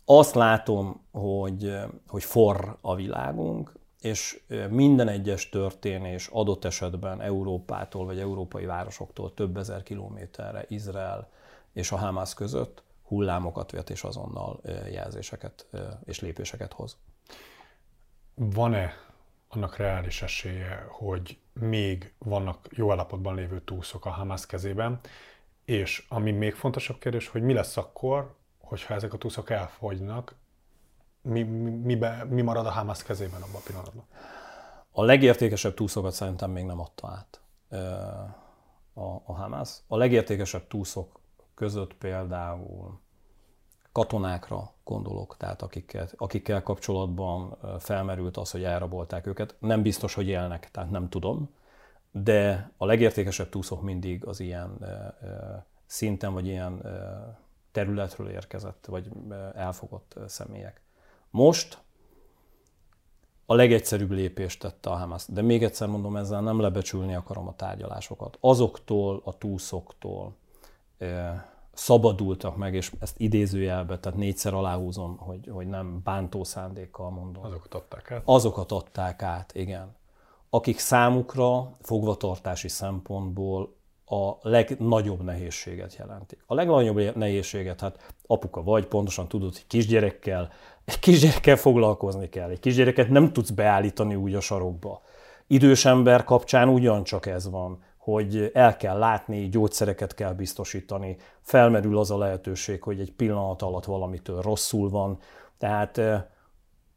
azt 0.06 0.36
látom, 0.36 1.02
hogy, 1.12 1.76
hogy 2.08 2.24
forr 2.24 2.68
a 2.82 2.96
világunk, 2.96 3.74
és 4.02 4.42
minden 4.70 5.08
egyes 5.08 5.50
történés 5.50 6.30
adott 6.32 6.66
esetben 6.66 7.22
Európától 7.22 8.06
vagy 8.06 8.20
európai 8.20 8.66
városoktól 8.66 9.34
több 9.34 9.58
ezer 9.58 9.84
kilométerre 9.84 10.66
Izrael 10.68 11.30
és 11.74 11.92
a 11.92 11.98
Hamász 11.98 12.34
között 12.34 12.84
hullámokat 13.04 13.72
vet 13.72 13.90
és 13.90 14.04
azonnal 14.04 14.62
jelzéseket 14.92 15.68
és 16.06 16.20
lépéseket 16.20 16.74
hoz. 16.74 16.98
Van-e 18.36 18.94
annak 19.48 19.78
reális 19.78 20.22
esélye, 20.22 20.86
hogy 20.90 21.40
még 21.54 22.14
vannak 22.18 22.68
jó 22.72 22.92
állapotban 22.92 23.36
lévő 23.36 23.62
túszok 23.62 24.06
a 24.06 24.10
Hamas 24.10 24.46
kezében, 24.46 25.00
és 25.66 26.06
ami 26.10 26.32
még 26.32 26.54
fontosabb 26.54 27.00
kérdés, 27.00 27.28
hogy 27.28 27.42
mi 27.42 27.54
lesz 27.54 27.78
akkor, 27.78 28.36
hogyha 28.60 28.94
ezek 28.94 29.14
a 29.14 29.18
túszok 29.18 29.50
elfogynak, 29.50 30.36
mi, 31.22 31.44
mi, 31.44 31.96
mi, 31.96 32.08
mi 32.30 32.42
marad 32.42 32.66
a 32.66 32.72
Hamas 32.72 33.04
kezében 33.04 33.42
abban 33.42 33.56
a 33.56 33.64
pillanatban? 33.66 34.06
A 34.92 35.04
legértékesebb 35.04 35.74
túszokat 35.74 36.14
szerintem 36.14 36.52
még 36.52 36.66
nem 36.66 36.80
adta 36.80 37.08
át 37.08 37.42
a, 38.94 39.02
a 39.02 39.34
Hamas. 39.34 39.78
A 39.88 39.98
legértékesebb 39.98 40.68
túszok 40.68 41.20
között 41.56 41.94
például 41.94 43.00
katonákra 43.92 44.74
gondolok, 44.84 45.38
tehát 45.38 45.62
akikkel, 45.62 46.08
akikkel 46.18 46.64
kapcsolatban 46.64 47.58
felmerült 47.80 48.38
az, 48.38 48.52
hogy 48.52 48.64
elrabolták 48.64 49.26
őket. 49.28 49.56
Nem 49.60 49.82
biztos, 49.82 50.14
hogy 50.14 50.28
élnek, 50.28 50.72
tehát 50.72 50.90
nem 50.92 51.10
tudom, 51.10 51.50
de 52.12 52.72
a 52.78 52.86
legértékesebb 52.86 53.50
túszok 53.50 53.82
mindig 53.82 54.26
az 54.26 54.40
ilyen 54.40 54.86
szinten, 55.86 56.34
vagy 56.34 56.48
ilyen 56.48 56.82
területről 57.72 58.30
érkezett, 58.30 58.86
vagy 58.86 59.10
elfogott 59.56 60.16
személyek. 60.28 60.82
Most 61.30 61.82
a 63.46 63.56
legegyszerűbb 63.56 64.12
lépést 64.12 64.60
tette 64.60 64.90
a 64.90 64.96
Hamas. 64.96 65.26
De 65.28 65.42
még 65.42 65.64
egyszer 65.64 65.88
mondom, 65.88 66.16
ezzel 66.16 66.42
nem 66.42 66.60
lebecsülni 66.60 67.16
akarom 67.16 67.48
a 67.48 67.56
tárgyalásokat. 67.56 68.38
Azoktól, 68.40 69.22
a 69.24 69.38
túszoktól, 69.38 70.36
szabadultak 71.74 72.58
meg, 72.58 72.74
és 72.74 72.92
ezt 73.00 73.20
idézőjelbe, 73.20 74.00
tehát 74.00 74.18
négyszer 74.18 74.54
aláhúzom, 74.54 75.18
hogy, 75.18 75.50
hogy 75.52 75.68
nem 75.68 76.02
bántó 76.04 76.44
szándékkal 76.44 77.10
mondom. 77.10 77.44
Azokat 77.44 77.74
adták 77.74 78.12
át? 78.12 78.22
Azokat 78.26 78.72
adták 78.72 79.22
át, 79.22 79.52
igen. 79.56 79.96
Akik 80.50 80.80
számukra 80.80 81.72
fogvatartási 81.82 82.68
szempontból 82.68 83.76
a 84.06 84.32
legnagyobb 84.42 85.24
nehézséget 85.24 85.96
jelentik. 85.96 86.44
A 86.46 86.54
legnagyobb 86.54 87.16
nehézséget, 87.16 87.80
hát 87.80 88.14
apuka 88.28 88.64
vagy, 88.64 88.86
pontosan 88.86 89.28
tudod, 89.28 89.52
hogy 89.52 89.68
kisgyerekkel, 89.68 90.52
egy 90.86 91.00
kisgyerekkel 91.00 91.56
foglalkozni 91.56 92.30
kell. 92.30 92.50
Egy 92.50 92.60
kisgyereket 92.60 93.10
nem 93.10 93.34
tudsz 93.34 93.50
beállítani 93.50 94.16
úgy 94.16 94.36
a 94.36 94.40
sarokba. 94.40 95.02
Idős 95.48 95.86
ember 95.86 96.24
kapcsán 96.24 96.70
ugyancsak 96.70 97.26
ez 97.26 97.50
van 97.50 97.84
hogy 98.04 98.52
el 98.54 98.78
kell 98.78 98.98
látni, 98.98 99.50
gyógyszereket 99.50 100.14
kell 100.14 100.34
biztosítani, 100.34 101.18
felmerül 101.42 101.98
az 101.98 102.12
a 102.12 102.18
lehetőség, 102.18 102.82
hogy 102.82 103.00
egy 103.00 103.12
pillanat 103.12 103.62
alatt 103.62 103.86
valamitől 103.86 104.42
rosszul 104.42 104.90
van. 104.90 105.18
Tehát 105.58 106.02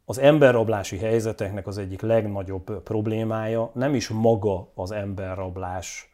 az 0.04 0.18
emberrablási 0.18 0.98
helyzeteknek 0.98 1.66
az 1.66 1.78
egyik 1.78 2.00
legnagyobb 2.00 2.82
problémája 2.82 3.70
nem 3.74 3.94
is 3.94 4.08
maga 4.08 4.68
az 4.74 4.90
emberrablás 4.90 6.10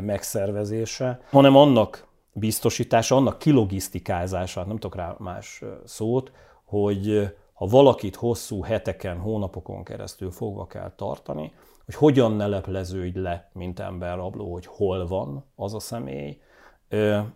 megszervezése, 0.00 1.20
hanem 1.30 1.56
annak 1.56 2.06
biztosítása, 2.32 3.16
annak 3.16 3.38
kilogisztikázása, 3.38 4.64
nem 4.64 4.76
tudok 4.76 4.96
rá 4.96 5.14
más 5.18 5.62
szót, 5.84 6.32
hogy 6.64 7.34
ha 7.60 7.66
valakit 7.66 8.16
hosszú 8.16 8.62
heteken, 8.62 9.18
hónapokon 9.18 9.84
keresztül 9.84 10.30
fogva 10.30 10.66
kell 10.66 10.92
tartani, 10.96 11.52
hogy 11.84 11.94
hogyan 11.94 12.32
ne 12.32 12.46
lepleződj 12.46 13.18
le, 13.18 13.50
mint 13.52 13.80
emberrabló, 13.80 14.52
hogy 14.52 14.66
hol 14.66 15.06
van 15.06 15.44
az 15.56 15.74
a 15.74 15.80
személy, 15.80 16.40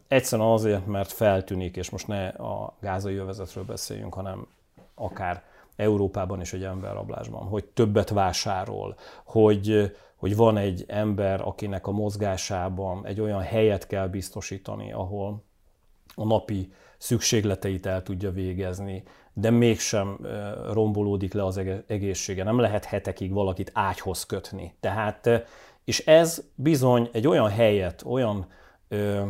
Egyszerűen 0.08 0.48
azért, 0.48 0.86
mert 0.86 1.12
feltűnik, 1.12 1.76
és 1.76 1.90
most 1.90 2.06
ne 2.06 2.28
a 2.28 2.76
gázai 2.80 3.16
övezetről 3.16 3.64
beszéljünk, 3.64 4.14
hanem 4.14 4.46
akár 4.94 5.42
Európában 5.76 6.40
is 6.40 6.52
egy 6.52 6.64
emberrablásban, 6.64 7.46
hogy 7.46 7.64
többet 7.64 8.08
vásárol, 8.08 8.96
hogy, 9.24 9.92
hogy 10.16 10.36
van 10.36 10.56
egy 10.56 10.84
ember, 10.88 11.40
akinek 11.40 11.86
a 11.86 11.90
mozgásában 11.90 13.06
egy 13.06 13.20
olyan 13.20 13.40
helyet 13.40 13.86
kell 13.86 14.08
biztosítani, 14.08 14.92
ahol 14.92 15.42
a 16.14 16.24
napi 16.24 16.72
szükségleteit 16.98 17.86
el 17.86 18.02
tudja 18.02 18.30
végezni, 18.30 19.02
de 19.34 19.50
mégsem 19.50 20.18
rombolódik 20.72 21.32
le 21.32 21.44
az 21.44 21.60
egészsége. 21.86 22.44
Nem 22.44 22.58
lehet 22.58 22.84
hetekig 22.84 23.32
valakit 23.32 23.70
ágyhoz 23.74 24.26
kötni. 24.26 24.74
Tehát, 24.80 25.30
és 25.84 26.06
ez 26.06 26.42
bizony 26.54 27.08
egy 27.12 27.26
olyan 27.26 27.48
helyet, 27.48 28.02
olyan 28.06 28.46
ö, 28.88 29.22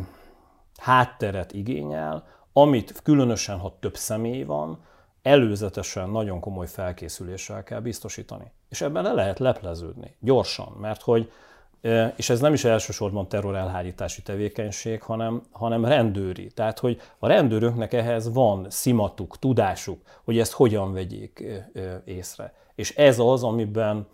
hátteret 0.76 1.52
igényel, 1.52 2.26
amit 2.52 3.00
különösen, 3.02 3.58
ha 3.58 3.76
több 3.80 3.96
személy 3.96 4.42
van, 4.42 4.78
előzetesen 5.22 6.10
nagyon 6.10 6.40
komoly 6.40 6.66
felkészüléssel 6.66 7.62
kell 7.62 7.80
biztosítani. 7.80 8.52
És 8.68 8.80
ebben 8.80 9.02
le 9.02 9.12
lehet 9.12 9.38
lepleződni, 9.38 10.16
gyorsan, 10.20 10.72
mert 10.80 11.02
hogy, 11.02 11.30
és 12.16 12.30
ez 12.30 12.40
nem 12.40 12.52
is 12.52 12.64
elsősorban 12.64 13.28
terrorelhárítási 13.28 14.22
tevékenység, 14.22 15.02
hanem, 15.02 15.42
hanem 15.50 15.84
rendőri. 15.84 16.46
Tehát, 16.46 16.78
hogy 16.78 17.00
a 17.18 17.26
rendőröknek 17.26 17.92
ehhez 17.92 18.32
van 18.32 18.66
szimatuk, 18.70 19.38
tudásuk, 19.38 20.00
hogy 20.24 20.38
ezt 20.38 20.52
hogyan 20.52 20.92
vegyék 20.92 21.44
észre. 22.04 22.54
És 22.74 22.96
ez 22.96 23.18
az, 23.18 23.42
amiben 23.42 24.06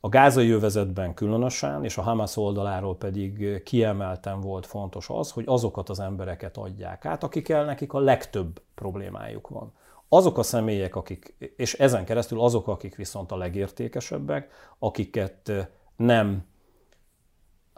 a 0.00 0.08
gázai 0.08 0.50
övezetben 0.50 1.14
különösen, 1.14 1.84
és 1.84 1.98
a 1.98 2.02
Hamas 2.02 2.36
oldaláról 2.36 2.96
pedig 2.96 3.62
kiemelten 3.62 4.40
volt 4.40 4.66
fontos 4.66 5.06
az, 5.10 5.30
hogy 5.30 5.44
azokat 5.46 5.88
az 5.88 6.00
embereket 6.00 6.56
adják 6.56 7.04
át, 7.04 7.22
akikkel 7.22 7.64
nekik 7.64 7.92
a 7.92 7.98
legtöbb 7.98 8.62
problémájuk 8.74 9.48
van. 9.48 9.72
Azok 10.08 10.38
a 10.38 10.42
személyek, 10.42 10.96
akik, 10.96 11.34
és 11.56 11.74
ezen 11.74 12.04
keresztül 12.04 12.40
azok, 12.40 12.68
akik 12.68 12.96
viszont 12.96 13.32
a 13.32 13.36
legértékesebbek, 13.36 14.50
akiket 14.78 15.52
nem 15.96 16.44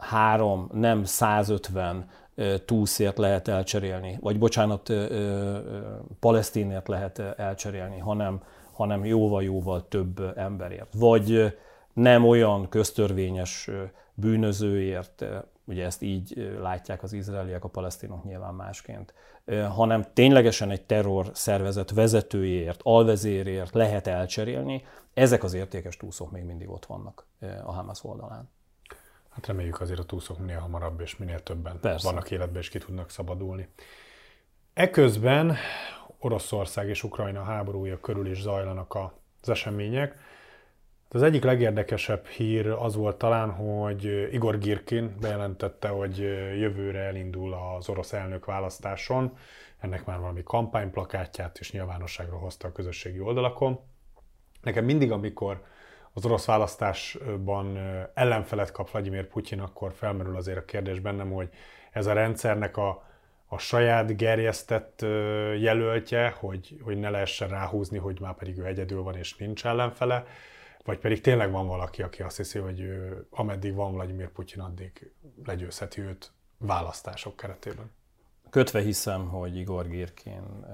három, 0.01 0.69
nem 0.73 1.03
150 1.03 2.09
túszért 2.65 3.17
lehet 3.17 3.47
elcserélni, 3.47 4.17
vagy 4.21 4.39
bocsánat, 4.39 4.93
palesztinért 6.19 6.87
lehet 6.87 7.19
elcserélni, 7.19 7.99
hanem, 7.99 8.43
hanem 8.71 9.05
jóval-jóval 9.05 9.87
több 9.87 10.37
emberért. 10.37 10.93
Vagy 10.93 11.57
nem 11.93 12.27
olyan 12.27 12.69
köztörvényes 12.69 13.69
bűnözőért, 14.13 15.25
ugye 15.65 15.85
ezt 15.85 16.01
így 16.01 16.55
látják 16.61 17.03
az 17.03 17.13
izraeliek, 17.13 17.63
a 17.63 17.67
palesztinok 17.67 18.23
nyilván 18.23 18.53
másként, 18.53 19.13
hanem 19.69 20.05
ténylegesen 20.13 20.69
egy 20.69 20.81
terror 20.81 21.29
szervezet 21.33 21.91
vezetőjéért, 21.91 22.79
alvezérért 22.83 23.73
lehet 23.73 24.07
elcserélni, 24.07 24.83
ezek 25.13 25.43
az 25.43 25.53
értékes 25.53 25.97
túszok 25.97 26.31
még 26.31 26.43
mindig 26.43 26.69
ott 26.69 26.85
vannak 26.85 27.25
a 27.65 27.71
Hamas 27.71 28.03
oldalán. 28.03 28.49
Hát 29.31 29.47
reméljük 29.47 29.81
azért 29.81 29.99
a 29.99 30.03
túszok 30.03 30.39
minél 30.39 30.59
hamarabb 30.59 31.01
és 31.01 31.17
minél 31.17 31.43
többen 31.43 31.79
Persze. 31.79 32.07
vannak 32.09 32.31
életben 32.31 32.61
és 32.61 32.69
ki 32.69 32.77
tudnak 32.77 33.09
szabadulni. 33.09 33.67
Eközben 34.73 35.55
Oroszország 36.19 36.89
és 36.89 37.03
Ukrajna 37.03 37.43
háborúja 37.43 37.99
körül 37.99 38.27
is 38.27 38.41
zajlanak 38.41 38.95
az 39.41 39.49
események. 39.49 40.19
Az 41.09 41.21
egyik 41.21 41.43
legérdekesebb 41.43 42.25
hír 42.25 42.67
az 42.67 42.95
volt 42.95 43.17
talán, 43.17 43.51
hogy 43.51 44.29
Igor 44.31 44.57
Girkin 44.57 45.15
bejelentette, 45.19 45.87
hogy 45.87 46.17
jövőre 46.59 46.99
elindul 46.99 47.53
az 47.53 47.89
orosz 47.89 48.13
elnök 48.13 48.45
választáson. 48.45 49.37
Ennek 49.79 50.05
már 50.05 50.19
valami 50.19 50.43
kampányplakátját 50.43 51.59
is 51.59 51.71
nyilvánosságra 51.71 52.37
hozta 52.37 52.67
a 52.67 52.71
közösségi 52.71 53.19
oldalakon. 53.19 53.79
Nekem 54.61 54.85
mindig, 54.85 55.11
amikor 55.11 55.63
az 56.13 56.25
orosz 56.25 56.45
választásban 56.45 57.77
ellenfelet 58.13 58.71
kap 58.71 58.91
Vladimir 58.91 59.27
Putyin, 59.27 59.59
akkor 59.59 59.93
felmerül 59.93 60.35
azért 60.35 60.57
a 60.57 60.65
kérdés 60.65 60.99
bennem, 60.99 61.31
hogy 61.31 61.49
ez 61.91 62.05
a 62.05 62.13
rendszernek 62.13 62.77
a, 62.77 63.03
a 63.45 63.57
saját 63.57 64.17
gerjesztett 64.17 65.01
jelöltje, 65.59 66.29
hogy, 66.39 66.79
hogy 66.83 66.97
ne 66.97 67.09
lehessen 67.09 67.47
ráhúzni, 67.47 67.97
hogy 67.97 68.19
már 68.19 68.35
pedig 68.35 68.57
ő 68.57 68.65
egyedül 68.65 69.03
van 69.03 69.15
és 69.15 69.35
nincs 69.35 69.65
ellenfele, 69.65 70.25
vagy 70.85 70.99
pedig 70.99 71.21
tényleg 71.21 71.51
van 71.51 71.67
valaki, 71.67 72.01
aki 72.01 72.21
azt 72.21 72.37
hiszi, 72.37 72.59
hogy 72.59 72.79
ő, 72.79 73.25
ameddig 73.29 73.75
van 73.75 73.93
Vladimir 73.93 74.29
Putyin, 74.29 74.61
addig 74.61 75.11
legyőzheti 75.45 76.01
őt 76.01 76.31
választások 76.57 77.35
keretében. 77.35 77.91
Kötve 78.49 78.81
hiszem, 78.81 79.27
hogy 79.29 79.55
Igor 79.55 79.87
Girkin 79.87 80.65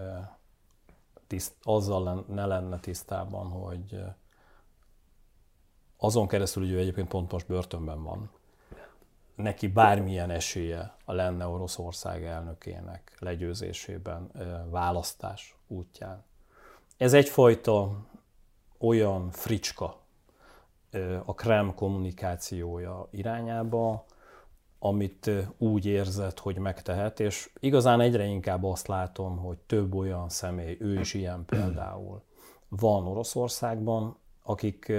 tiszt, 1.28 1.56
azzal 1.63 2.26
ne 2.28 2.45
lenne 2.45 2.80
tisztában, 2.80 3.50
hogy 3.50 4.00
azon 5.97 6.27
keresztül, 6.27 6.63
hogy 6.63 6.71
ő 6.71 6.79
egyébként 6.79 7.07
pont 7.07 7.31
most 7.31 7.47
börtönben 7.47 8.03
van, 8.03 8.29
neki 9.36 9.67
bármilyen 9.67 10.29
esélye 10.29 10.95
a 11.05 11.13
lenne 11.13 11.47
Oroszország 11.47 12.23
elnökének 12.23 13.15
legyőzésében 13.19 14.31
választás 14.69 15.57
útján. 15.67 16.23
Ez 16.97 17.13
egyfajta 17.13 18.05
olyan 18.77 19.31
fricska 19.31 19.97
a 21.25 21.33
Krem 21.33 21.73
kommunikációja 21.75 23.07
irányába, 23.12 24.05
amit 24.79 25.31
úgy 25.57 25.86
érzett, 25.86 26.39
hogy 26.39 26.57
megtehet, 26.57 27.19
és 27.19 27.49
igazán 27.60 28.01
egyre 28.01 28.25
inkább 28.25 28.63
azt 28.63 28.88
látom, 28.88 29.38
hogy 29.38 29.57
több 29.57 29.95
olyan 29.95 30.29
személy, 30.29 30.77
ő 30.79 30.99
is 30.99 31.13
ilyen 31.13 31.45
például, 31.45 32.23
van 32.67 33.07
Oroszországban, 33.07 34.17
akik 34.43 34.91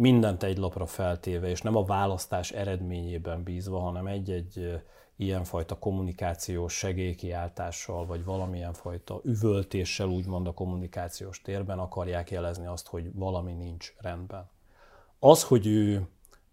mindent 0.00 0.42
egy 0.42 0.56
lapra 0.56 0.86
feltéve, 0.86 1.48
és 1.48 1.62
nem 1.62 1.76
a 1.76 1.84
választás 1.84 2.50
eredményében 2.50 3.42
bízva, 3.42 3.78
hanem 3.78 4.06
egy-egy 4.06 4.82
ilyenfajta 5.16 5.78
kommunikációs 5.78 6.72
segélykiáltással, 6.72 8.06
vagy 8.06 8.24
valamilyen 8.24 8.72
fajta 8.72 9.20
üvöltéssel 9.24 10.08
úgymond 10.08 10.46
a 10.46 10.52
kommunikációs 10.52 11.42
térben 11.42 11.78
akarják 11.78 12.30
jelezni 12.30 12.66
azt, 12.66 12.86
hogy 12.86 13.14
valami 13.14 13.52
nincs 13.52 13.94
rendben. 13.98 14.50
Az, 15.18 15.42
hogy 15.42 15.66
ő 15.66 16.08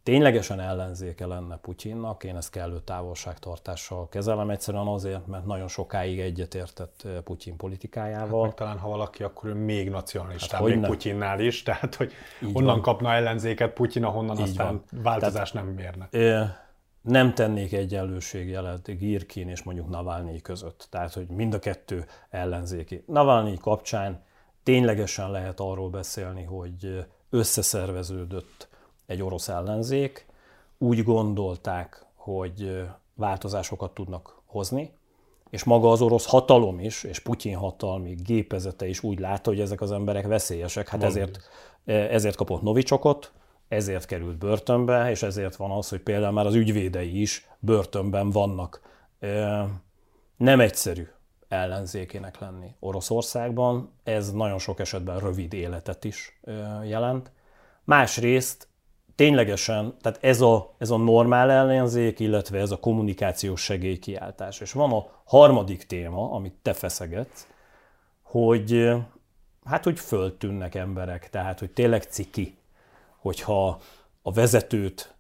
ténylegesen 0.08 0.60
ellenzéke 0.60 1.26
lenne 1.26 1.58
Putyinnak, 1.58 2.24
én 2.24 2.36
ezt 2.36 2.50
kellő 2.50 2.80
távolságtartással 2.80 4.10
kezelem, 4.10 4.50
egyszerűen 4.50 4.88
azért, 4.88 5.28
mert 5.28 5.46
nagyon 5.46 5.68
sokáig 5.68 6.20
egyetértett 6.20 7.02
eh, 7.06 7.12
Putyin 7.24 7.56
politikájával. 7.56 8.46
Hát 8.46 8.56
talán 8.56 8.78
ha 8.78 8.90
valaki, 8.90 9.24
akkor 9.24 9.50
ő 9.50 9.54
még 9.54 9.90
nacionalistább, 9.90 10.62
hát, 10.62 10.70
még 10.70 10.80
ne? 10.80 10.88
Putyinnál 10.88 11.40
is, 11.40 11.64
tehát 11.64 11.96
hogy 11.96 12.12
Így 12.42 12.50
onnan 12.54 12.74
van. 12.74 12.82
kapna 12.82 13.14
ellenzéket 13.14 13.74
Putyin, 13.74 14.04
ahonnan 14.04 14.38
Így 14.38 14.42
aztán 14.42 14.68
van. 14.68 15.04
változást 15.04 15.54
tehát, 15.54 15.68
nem 15.68 15.76
mérne. 15.76 16.08
Eh, 16.12 16.50
nem 17.02 17.34
tennék 17.34 17.74
egyenlőségjelet 17.74 18.98
Girkin 18.98 19.50
és 19.50 19.64
mondjuk 19.64 19.90
Navalnyi 19.90 20.42
között. 20.42 20.88
Tehát, 20.90 21.14
hogy 21.14 21.28
mind 21.28 21.54
a 21.54 21.60
kettő 21.60 22.06
ellenzéki. 22.30 23.04
Navalnyi 23.08 23.58
kapcsán 23.58 24.24
ténylegesen 24.64 25.32
lehet 25.32 25.60
arról 25.60 25.90
beszélni, 25.90 26.44
hogy 26.44 27.06
összeszerveződött 27.30 28.67
egy 29.08 29.22
orosz 29.22 29.48
ellenzék, 29.48 30.26
úgy 30.78 31.04
gondolták, 31.04 32.06
hogy 32.16 32.86
változásokat 33.14 33.94
tudnak 33.94 34.42
hozni, 34.46 34.92
és 35.50 35.64
maga 35.64 35.92
az 35.92 36.02
orosz 36.02 36.26
hatalom 36.26 36.80
is, 36.80 37.04
és 37.04 37.20
Putyin 37.20 37.56
hatalmi 37.56 38.16
gépezete 38.24 38.88
is 38.88 39.04
úgy 39.04 39.20
látta, 39.20 39.50
hogy 39.50 39.60
ezek 39.60 39.82
az 39.82 39.92
emberek 39.92 40.28
veszélyesek. 40.28 40.88
Hát 40.88 41.04
ezért, 41.04 41.40
ezért 41.86 42.36
kapott 42.36 42.62
Novicsokot, 42.62 43.32
ezért 43.68 44.06
került 44.06 44.38
börtönbe, 44.38 45.10
és 45.10 45.24
ezért 45.24 45.56
van 45.56 45.72
az, 45.72 45.90
hogy 45.90 46.00
például 46.00 46.34
már 46.34 46.46
az 46.46 46.56
ügyvédei 46.56 47.22
is 47.22 47.48
börtönben 47.60 48.30
vannak. 48.30 48.82
Nem 50.38 50.60
egyszerű 50.60 51.08
ellenzékének 51.48 52.40
lenni 52.40 52.76
Oroszországban, 52.80 53.92
ez 54.04 54.32
nagyon 54.32 54.60
sok 54.60 54.80
esetben 54.80 55.20
rövid 55.20 55.54
életet 55.54 56.04
is 56.04 56.40
jelent. 56.84 57.32
Másrészt 57.84 58.68
ténylegesen, 59.18 59.96
tehát 60.02 60.24
ez 60.24 60.42
a, 60.42 60.74
ez 60.78 60.90
a 60.90 60.98
normál 60.98 61.52
ellenzék, 61.52 62.20
illetve 62.20 62.60
ez 62.60 62.72
a 62.72 62.80
kommunikációs 62.80 63.62
segélykiáltás. 63.62 64.60
És 64.60 64.72
van 64.72 64.92
a 64.92 65.06
harmadik 65.26 65.86
téma, 65.86 66.32
amit 66.32 66.54
te 66.62 66.74
feszegetsz, 66.74 67.48
hogy 68.22 68.90
hát, 69.66 69.84
hogy 69.84 70.00
föltűnnek 70.00 70.76
emberek, 70.76 71.30
tehát, 71.30 71.60
hogy 71.60 71.72
tényleg 71.72 72.04
ciki, 72.04 72.58
hogyha 73.18 73.80
a 74.22 74.32
vezetőt 74.32 75.16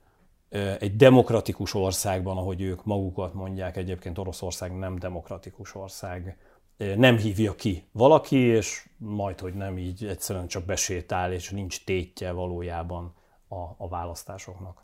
egy 0.80 0.96
demokratikus 0.96 1.74
országban, 1.74 2.38
ahogy 2.38 2.62
ők 2.62 2.86
magukat 2.86 3.34
mondják, 3.34 3.78
egyébként 3.78 4.18
Oroszország 4.18 4.78
nem 4.78 5.00
demokratikus 5.00 5.76
ország, 5.76 6.38
nem 6.78 7.18
hívja 7.18 7.56
ki 7.56 7.84
valaki, 7.92 8.38
és 8.38 8.88
majd, 8.98 9.40
hogy 9.40 9.54
nem 9.54 9.78
így 9.78 10.06
egyszerűen 10.06 10.48
csak 10.48 10.66
besétál, 10.66 11.34
és 11.34 11.50
nincs 11.50 11.84
tétje 11.84 12.32
valójában 12.32 13.14
a, 13.48 13.76
a 13.78 13.88
választásoknak. 13.88 14.82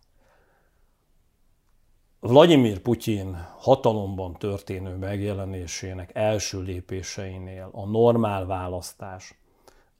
Vladimir 2.19 2.80
Putyin 2.80 3.47
hatalomban 3.58 4.34
történő 4.34 4.95
megjelenésének 4.95 6.10
első 6.13 6.62
lépéseinél 6.62 7.69
a 7.71 7.86
normál 7.86 8.45
választás 8.45 9.38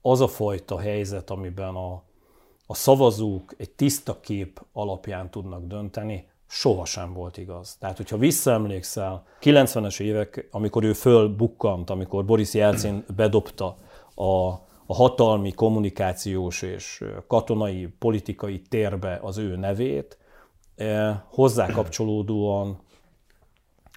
az 0.02 0.22
a 0.22 0.28
fajta 0.28 0.80
helyzet, 0.80 1.30
amiben 1.30 1.76
a, 1.76 2.04
a 2.66 2.76
szavazók 2.76 3.54
egy 3.58 3.70
tiszta 3.70 4.20
kép 4.20 4.66
alapján 4.74 5.30
tudnak 5.30 5.66
dönteni, 5.66 6.28
sohasem 6.48 7.14
volt 7.14 7.38
igaz. 7.38 7.78
Tehát, 7.80 7.98
hogyha 7.98 8.18
visszaemlékszel, 8.18 9.26
90-es 9.42 10.00
évek, 10.00 10.48
amikor 10.52 10.84
ő 10.84 10.94
fölbukkant, 10.94 11.90
amikor 11.90 12.26
Boris 12.26 12.54
Jelcin 12.54 13.04
bedobta 13.16 13.78
a, 14.16 14.54
a 14.86 14.94
hatalmi, 14.94 15.52
kommunikációs 15.52 16.62
és 16.62 17.04
katonai, 17.28 17.88
politikai 18.00 18.62
térbe 18.62 19.20
az 19.22 19.38
ő 19.38 19.56
nevét, 19.56 20.18
eh, 20.76 21.18
hozzá 21.30 21.72
kapcsolódóan 21.72 22.80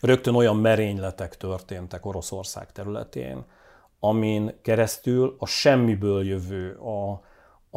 rögtön 0.00 0.34
olyan 0.34 0.56
merényletek 0.56 1.36
történtek 1.36 2.06
Oroszország 2.06 2.72
területén, 2.72 3.44
amin 4.00 4.54
keresztül 4.62 5.36
a 5.38 5.46
semmiből 5.46 6.26
jövő, 6.26 6.74
a, 6.74 7.10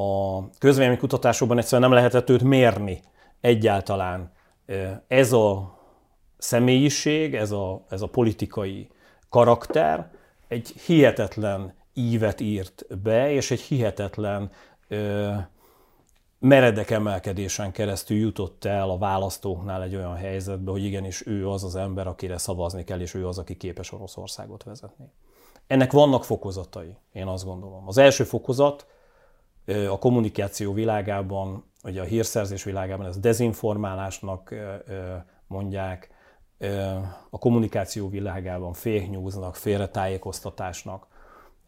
a 0.01 0.49
közvéleménykutatásokban 0.59 1.57
egyszerűen 1.57 1.89
nem 1.89 1.97
lehetett 1.97 2.29
őt 2.29 2.43
mérni 2.43 3.01
egyáltalán. 3.41 4.31
Ez 5.07 5.33
a 5.33 5.77
személyiség, 6.37 7.35
ez 7.35 7.51
a, 7.51 7.85
ez 7.89 8.01
a 8.01 8.07
politikai 8.07 8.89
karakter 9.29 10.11
egy 10.47 10.67
hihetetlen 10.85 11.73
ívet 11.93 12.39
írt 12.39 12.99
be, 13.01 13.31
és 13.31 13.51
egy 13.51 13.59
hihetetlen 13.59 14.51
ö, 14.87 15.33
meredek 16.39 16.89
emelkedésen 16.89 17.71
keresztül 17.71 18.17
jutott 18.17 18.65
el 18.65 18.89
a 18.89 18.97
választóknál 18.97 19.83
egy 19.83 19.95
olyan 19.95 20.15
helyzetbe, 20.15 20.71
hogy 20.71 20.83
igenis 20.83 21.27
ő 21.27 21.49
az 21.49 21.63
az 21.63 21.75
ember, 21.75 22.07
akire 22.07 22.37
szavazni 22.37 22.83
kell, 22.83 22.99
és 22.99 23.13
ő 23.13 23.27
az, 23.27 23.37
aki 23.37 23.57
képes 23.57 23.91
Oroszországot 23.91 24.63
vezetni. 24.63 25.05
Ennek 25.67 25.91
vannak 25.91 26.23
fokozatai, 26.23 26.97
én 27.11 27.27
azt 27.27 27.45
gondolom. 27.45 27.87
Az 27.87 27.97
első 27.97 28.23
fokozat 28.23 28.87
a 29.89 29.99
kommunikáció 29.99 30.73
világában 30.73 31.63
ugye 31.83 32.01
a 32.01 32.05
hírszerzés 32.05 32.63
világában 32.63 33.05
ez 33.05 33.17
dezinformálásnak 33.17 34.55
mondják, 35.47 36.09
a 37.29 37.37
kommunikáció 37.37 38.09
világában 38.09 38.73
fake 38.73 39.07
newsnak, 39.07 39.55
félretájékoztatásnak, 39.55 41.07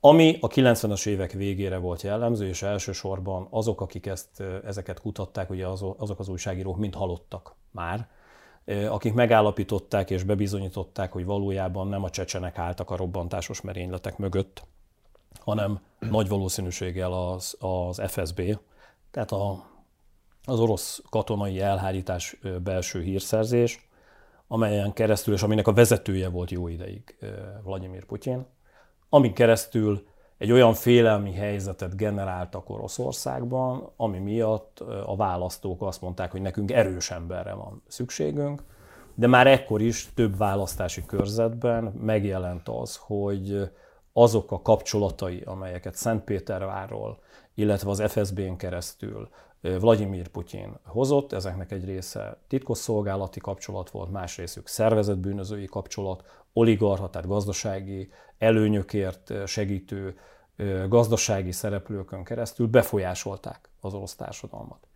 ami 0.03 0.37
a 0.41 0.47
90-es 0.47 1.07
évek 1.07 1.31
végére 1.31 1.77
volt 1.77 2.01
jellemző, 2.01 2.47
és 2.47 2.61
elsősorban 2.61 3.47
azok, 3.49 3.81
akik 3.81 4.05
ezt, 4.05 4.43
ezeket 4.65 4.99
kutatták, 4.99 5.49
ugye 5.49 5.67
azok 5.97 6.19
az 6.19 6.29
újságírók 6.29 6.77
mind 6.77 6.95
halottak 6.95 7.55
már, 7.71 8.07
akik 8.89 9.13
megállapították 9.13 10.09
és 10.09 10.23
bebizonyították, 10.23 11.11
hogy 11.11 11.25
valójában 11.25 11.87
nem 11.87 12.03
a 12.03 12.09
csecsenek 12.09 12.57
álltak 12.57 12.89
a 12.89 12.95
robbantásos 12.95 13.61
merényletek 13.61 14.17
mögött, 14.17 14.63
hanem 15.39 15.79
nagy 15.99 16.27
valószínűséggel 16.27 17.13
az, 17.13 17.57
az 17.59 18.01
FSB, 18.07 18.57
tehát 19.11 19.31
a 19.31 19.69
az 20.45 20.59
orosz 20.59 21.01
katonai 21.09 21.59
elhárítás 21.59 22.39
belső 22.63 23.01
hírszerzés, 23.01 23.87
amelyen 24.47 24.93
keresztül, 24.93 25.33
és 25.33 25.43
aminek 25.43 25.67
a 25.67 25.73
vezetője 25.73 26.29
volt 26.29 26.51
jó 26.51 26.67
ideig 26.67 27.17
Vladimir 27.63 28.05
Putyin, 28.05 28.45
amin 29.13 29.33
keresztül 29.33 30.07
egy 30.37 30.51
olyan 30.51 30.73
félelmi 30.73 31.33
helyzetet 31.33 31.95
generáltak 31.95 32.69
Oroszországban, 32.69 33.91
ami 33.95 34.17
miatt 34.17 34.79
a 35.05 35.15
választók 35.15 35.81
azt 35.81 36.01
mondták, 36.01 36.31
hogy 36.31 36.41
nekünk 36.41 36.71
erős 36.71 37.11
emberre 37.11 37.53
van 37.53 37.83
szükségünk, 37.87 38.63
de 39.15 39.27
már 39.27 39.47
ekkor 39.47 39.81
is 39.81 40.13
több 40.13 40.37
választási 40.37 41.05
körzetben 41.05 41.83
megjelent 41.83 42.69
az, 42.69 42.99
hogy 43.01 43.71
azok 44.13 44.51
a 44.51 44.61
kapcsolatai, 44.61 45.41
amelyeket 45.45 45.95
Szentpétervárról, 45.95 47.19
illetve 47.55 47.89
az 47.89 48.03
FSB-n 48.07 48.55
keresztül 48.55 49.29
Vladimir 49.61 50.27
Putyin 50.27 50.79
hozott, 50.85 51.31
ezeknek 51.31 51.71
egy 51.71 51.85
része 51.85 52.37
titkosszolgálati 52.47 53.39
kapcsolat 53.39 53.89
volt, 53.89 54.11
más 54.11 54.37
részük 54.37 54.67
szervezetbűnözői 54.67 55.65
kapcsolat, 55.65 56.23
oligarha, 56.53 57.09
tehát 57.09 57.27
gazdasági 57.27 58.11
előnyökért 58.37 59.47
segítő 59.47 60.15
gazdasági 60.87 61.51
szereplőkön 61.51 62.23
keresztül 62.23 62.67
befolyásolták 62.67 63.69
az 63.81 63.93
orosz 63.93 64.15
társadalmat. 64.15 64.87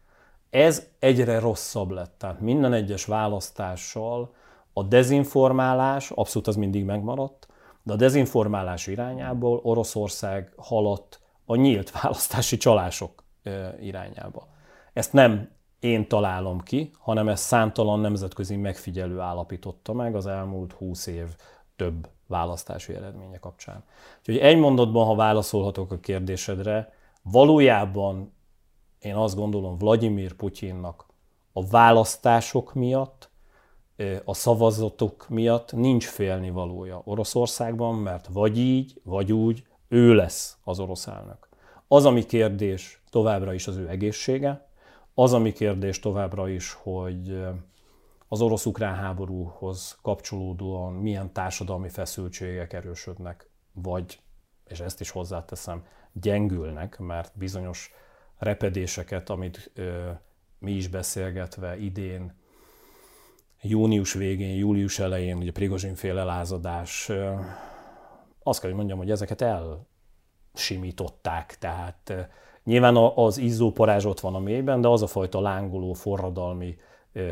Ez 0.50 0.88
egyre 1.00 1.40
rosszabb 1.40 1.90
lett, 1.90 2.16
tehát 2.18 2.40
minden 2.40 2.74
egyes 2.74 3.06
választással 3.06 4.34
a 4.74 4.84
dezinformálás, 4.84 6.12
abszolút 6.12 6.48
az 6.48 6.56
mindig 6.56 6.86
megmaradt, 6.86 7.48
de 7.84 7.94
a 7.94 7.96
dezinformálás 7.96 8.88
irányából 8.88 9.60
Oroszország 9.64 10.54
haladt 10.58 11.20
a 11.46 11.56
nyílt 11.56 12.02
választási 12.02 12.58
csalások 12.58 13.24
irányába. 13.80 14.48
Ezt 14.96 15.14
nem 15.14 15.50
én 15.80 16.08
találom 16.08 16.62
ki, 16.62 16.92
hanem 17.00 17.28
ezt 17.28 17.44
számtalan 17.44 18.00
nemzetközi 18.00 18.56
megfigyelő 18.56 19.20
állapította 19.20 19.94
meg 19.94 20.16
az 20.16 20.26
elmúlt 20.26 20.74
20 20.74 21.08
év 21.08 21.28
több 21.76 22.10
választási 22.28 22.94
eredménye 22.94 23.38
kapcsán. 23.38 23.84
Úgyhogy 24.20 24.38
egy 24.38 24.58
mondatban, 24.58 25.06
ha 25.06 25.16
válaszolhatok 25.16 25.92
a 25.92 26.00
kérdésedre, 26.00 26.94
valójában 27.22 28.34
én 29.00 29.16
azt 29.16 29.36
gondolom 29.36 29.78
Vladimir 29.78 30.34
Putyinnak 30.34 31.06
a 31.54 31.68
választások 31.68 32.74
miatt, 32.74 33.30
a 34.26 34.34
szavazatok 34.34 35.30
miatt 35.30 35.74
nincs 35.74 36.06
félnivalója 36.06 37.02
Oroszországban, 37.06 37.96
mert 37.96 38.28
vagy 38.28 38.58
így, 38.58 39.02
vagy 39.04 39.34
úgy, 39.34 39.68
ő 39.88 40.14
lesz 40.14 40.58
az 40.64 40.80
orosz 40.80 41.08
elnök. 41.08 41.50
Az, 41.88 42.06
ami 42.06 42.26
kérdés 42.26 43.02
továbbra 43.10 43.54
is 43.54 43.68
az 43.68 43.78
ő 43.78 43.90
egészsége, 43.90 44.65
az, 45.16 45.34
ami 45.34 45.54
kérdés 45.54 46.00
továbbra 46.00 46.50
is, 46.50 46.74
hogy 46.74 47.46
az 48.28 48.42
orosz-ukrán 48.42 48.96
háborúhoz 48.96 49.98
kapcsolódóan 50.02 50.94
milyen 50.94 51.34
társadalmi 51.34 51.90
feszültségek 51.90 52.74
erősödnek, 52.74 53.50
vagy, 53.74 54.20
és 54.68 54.80
ezt 54.80 55.02
is 55.02 55.10
hozzáteszem, 55.10 55.86
gyengülnek, 56.14 56.98
mert 56.98 57.38
bizonyos 57.38 57.94
repedéseket, 58.38 59.30
amit 59.30 59.72
ö, 59.74 60.12
mi 60.60 60.72
is 60.72 60.88
beszélgetve 60.88 61.78
idén, 61.78 62.34
június 63.62 64.14
végén, 64.14 64.56
július 64.56 65.00
elején, 65.00 65.38
ugye 65.38 65.52
Prigozsin 65.52 65.96
féle 65.96 66.24
lázadás, 66.24 67.10
ö, 67.10 67.34
azt 68.44 68.60
kell, 68.60 68.70
hogy 68.70 68.78
mondjam, 68.78 68.98
hogy 68.98 69.12
ezeket 69.12 69.44
elsimították, 70.54 71.58
tehát 71.60 72.14
Nyilván 72.66 72.96
az 73.16 73.38
izzó 73.38 73.72
parázs 73.72 74.06
ott 74.06 74.20
van 74.20 74.36
a 74.36 74.40
mélyben, 74.40 74.82
de 74.82 74.88
az 74.88 75.02
a 75.02 75.08
fajta 75.08 75.42
lángoló, 75.42 75.94
forradalmi 75.94 76.78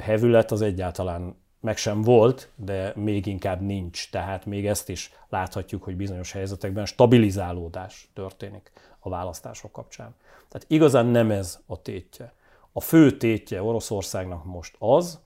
hevület 0.02 0.52
az 0.52 0.62
egyáltalán 0.62 1.36
meg 1.60 1.78
sem 1.78 2.02
volt, 2.02 2.52
de 2.56 2.94
még 2.96 3.26
inkább 3.26 3.62
nincs. 3.62 4.10
Tehát 4.10 4.46
még 4.46 4.68
ezt 4.68 4.90
is 4.90 5.12
láthatjuk, 5.30 5.84
hogy 5.84 5.96
bizonyos 5.96 6.32
helyzetekben 6.32 6.86
stabilizálódás 6.86 8.10
történik 8.14 8.72
a 9.00 9.10
választások 9.10 9.72
kapcsán. 9.72 10.16
Tehát 10.50 10.68
igazán 10.70 11.06
nem 11.06 11.32
ez 11.32 11.60
a 11.66 11.82
tétje. 11.82 12.34
A 12.72 12.80
fő 12.80 13.18
tétje 13.18 13.64
Oroszországnak 13.64 14.46
most 14.46 14.76
az, 14.80 15.20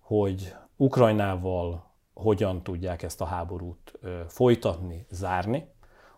hogy 0.00 0.54
Ukrajnával 0.76 1.92
hogyan 2.14 2.62
tudják 2.62 3.02
ezt 3.02 3.20
a 3.20 3.24
háborút 3.24 3.98
folytatni, 4.28 5.06
zárni, 5.10 5.66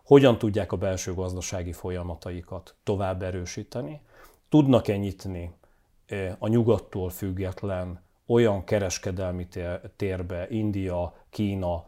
hogyan 0.07 0.37
tudják 0.37 0.71
a 0.71 0.77
belső 0.77 1.13
gazdasági 1.13 1.71
folyamataikat 1.71 2.75
tovább 2.83 3.23
erősíteni, 3.23 4.01
tudnak-e 4.49 4.97
nyitni 4.97 5.53
a 6.37 6.47
nyugattól 6.47 7.09
független 7.09 8.03
olyan 8.25 8.63
kereskedelmi 8.63 9.47
térbe, 9.95 10.47
India, 10.49 11.13
Kína, 11.29 11.85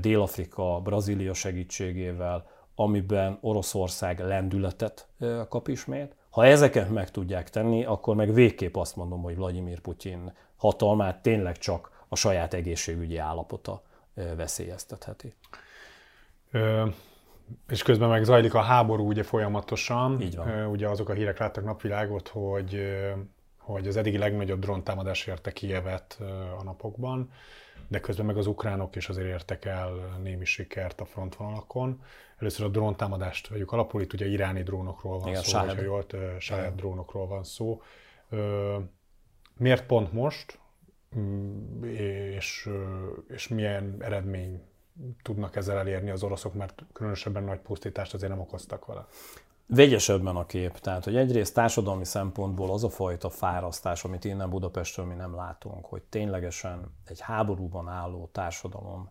Dél-Afrika, 0.00 0.80
Brazília 0.80 1.34
segítségével, 1.34 2.50
amiben 2.74 3.38
Oroszország 3.40 4.18
lendületet 4.18 5.08
kap 5.48 5.68
ismét. 5.68 6.14
Ha 6.30 6.46
ezeket 6.46 6.90
meg 6.90 7.10
tudják 7.10 7.50
tenni, 7.50 7.84
akkor 7.84 8.16
meg 8.16 8.34
végképp 8.34 8.76
azt 8.76 8.96
mondom, 8.96 9.22
hogy 9.22 9.36
Vladimir 9.36 9.80
Putyin 9.80 10.32
hatalmát 10.56 11.22
tényleg 11.22 11.58
csak 11.58 12.04
a 12.08 12.16
saját 12.16 12.54
egészségügyi 12.54 13.16
állapota 13.16 13.82
veszélyeztetheti. 14.36 15.34
És 17.68 17.82
közben 17.82 18.08
meg 18.08 18.24
zajlik 18.24 18.54
a 18.54 18.60
háború 18.60 19.06
ugye 19.06 19.22
folyamatosan. 19.22 20.20
Így 20.20 20.36
van. 20.36 20.66
Ugye 20.66 20.88
azok 20.88 21.08
a 21.08 21.12
hírek 21.12 21.38
láttak 21.38 21.64
napvilágot, 21.64 22.28
hogy, 22.28 22.80
hogy 23.58 23.88
az 23.88 23.96
eddigi 23.96 24.18
legnagyobb 24.18 24.60
dróntámadás 24.60 25.26
érte 25.26 25.52
Kijevet 25.52 26.18
a 26.58 26.62
napokban, 26.62 27.30
de 27.88 28.00
közben 28.00 28.26
meg 28.26 28.36
az 28.36 28.46
ukránok 28.46 28.96
is 28.96 29.08
azért 29.08 29.26
értek 29.26 29.64
el 29.64 30.18
némi 30.22 30.44
sikert 30.44 31.00
a 31.00 31.04
frontvonalakon. 31.04 32.02
Először 32.38 32.66
a 32.66 32.68
dróntámadást 32.68 33.48
vegyük 33.48 33.72
alapul, 33.72 34.00
itt 34.00 34.12
ugye 34.12 34.26
iráni 34.26 34.62
drónokról 34.62 35.18
van 35.18 35.28
Igen, 35.28 35.42
szó, 35.42 35.58
hogyha 35.58 35.82
jól, 35.82 36.04
Sáhed 36.38 36.74
drónokról 36.74 37.26
van 37.26 37.44
szó. 37.44 37.82
Miért 39.56 39.86
pont 39.86 40.12
most? 40.12 40.58
mm, 41.16 41.84
és, 41.84 42.68
és 43.28 43.48
milyen 43.48 43.96
eredmény 43.98 44.62
tudnak 45.22 45.56
ezzel 45.56 45.78
elérni 45.78 46.10
az 46.10 46.22
oroszok, 46.22 46.54
mert 46.54 46.82
különösebben 46.92 47.42
nagy 47.42 47.58
pusztítást 47.58 48.14
azért 48.14 48.32
nem 48.32 48.40
okoztak 48.40 48.86
vele. 48.86 49.06
Vegyesebben 49.66 50.36
a 50.36 50.46
kép. 50.46 50.78
Tehát, 50.78 51.04
hogy 51.04 51.16
egyrészt 51.16 51.54
társadalmi 51.54 52.04
szempontból 52.04 52.70
az 52.70 52.84
a 52.84 52.88
fajta 52.88 53.30
fárasztás, 53.30 54.04
amit 54.04 54.24
innen 54.24 54.50
Budapestről 54.50 55.06
mi 55.06 55.14
nem 55.14 55.34
látunk, 55.34 55.86
hogy 55.86 56.02
ténylegesen 56.02 56.94
egy 57.06 57.20
háborúban 57.20 57.88
álló 57.88 58.28
társadalom 58.32 59.10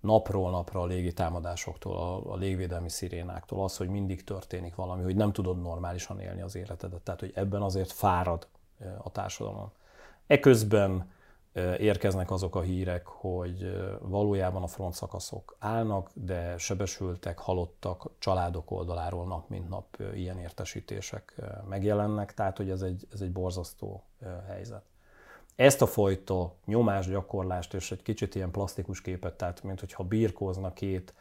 napról 0.00 0.50
napra 0.50 0.80
a 0.80 0.86
légi 0.86 1.12
támadásoktól, 1.12 1.96
a, 1.96 2.32
a 2.32 2.36
légvédelmi 2.36 2.88
szirénáktól, 2.88 3.64
az, 3.64 3.76
hogy 3.76 3.88
mindig 3.88 4.24
történik 4.24 4.74
valami, 4.74 5.02
hogy 5.02 5.16
nem 5.16 5.32
tudod 5.32 5.60
normálisan 5.60 6.20
élni 6.20 6.40
az 6.40 6.54
életedet. 6.54 7.00
Tehát, 7.00 7.20
hogy 7.20 7.32
ebben 7.34 7.62
azért 7.62 7.92
fárad 7.92 8.46
a 9.02 9.10
társadalom. 9.10 9.72
Eközben 10.26 11.10
érkeznek 11.78 12.30
azok 12.30 12.56
a 12.56 12.60
hírek, 12.60 13.06
hogy 13.06 13.76
valójában 14.00 14.62
a 14.62 14.66
frontszakaszok 14.66 15.56
állnak, 15.58 16.10
de 16.14 16.58
sebesültek, 16.58 17.38
halottak, 17.38 18.10
családok 18.18 18.70
oldaláról 18.70 19.26
nap 19.26 19.48
mint 19.48 19.68
nap 19.68 19.96
ilyen 20.14 20.38
értesítések 20.38 21.34
megjelennek, 21.68 22.34
tehát 22.34 22.56
hogy 22.56 22.70
ez 22.70 22.82
egy, 22.82 23.06
ez 23.12 23.20
egy 23.20 23.32
borzasztó 23.32 24.04
helyzet. 24.46 24.82
Ezt 25.56 25.82
a 25.82 25.86
fajta 25.86 26.54
nyomásgyakorlást 26.64 27.74
és 27.74 27.90
egy 27.92 28.02
kicsit 28.02 28.34
ilyen 28.34 28.50
plastikus 28.50 29.00
képet, 29.00 29.34
tehát 29.34 29.62
mint 29.62 29.80
hogyha 29.80 30.04
birkózna 30.04 30.72
két, 30.72 31.14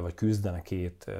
vagy 0.00 0.14
küzdene 0.14 0.62
két 0.62 1.10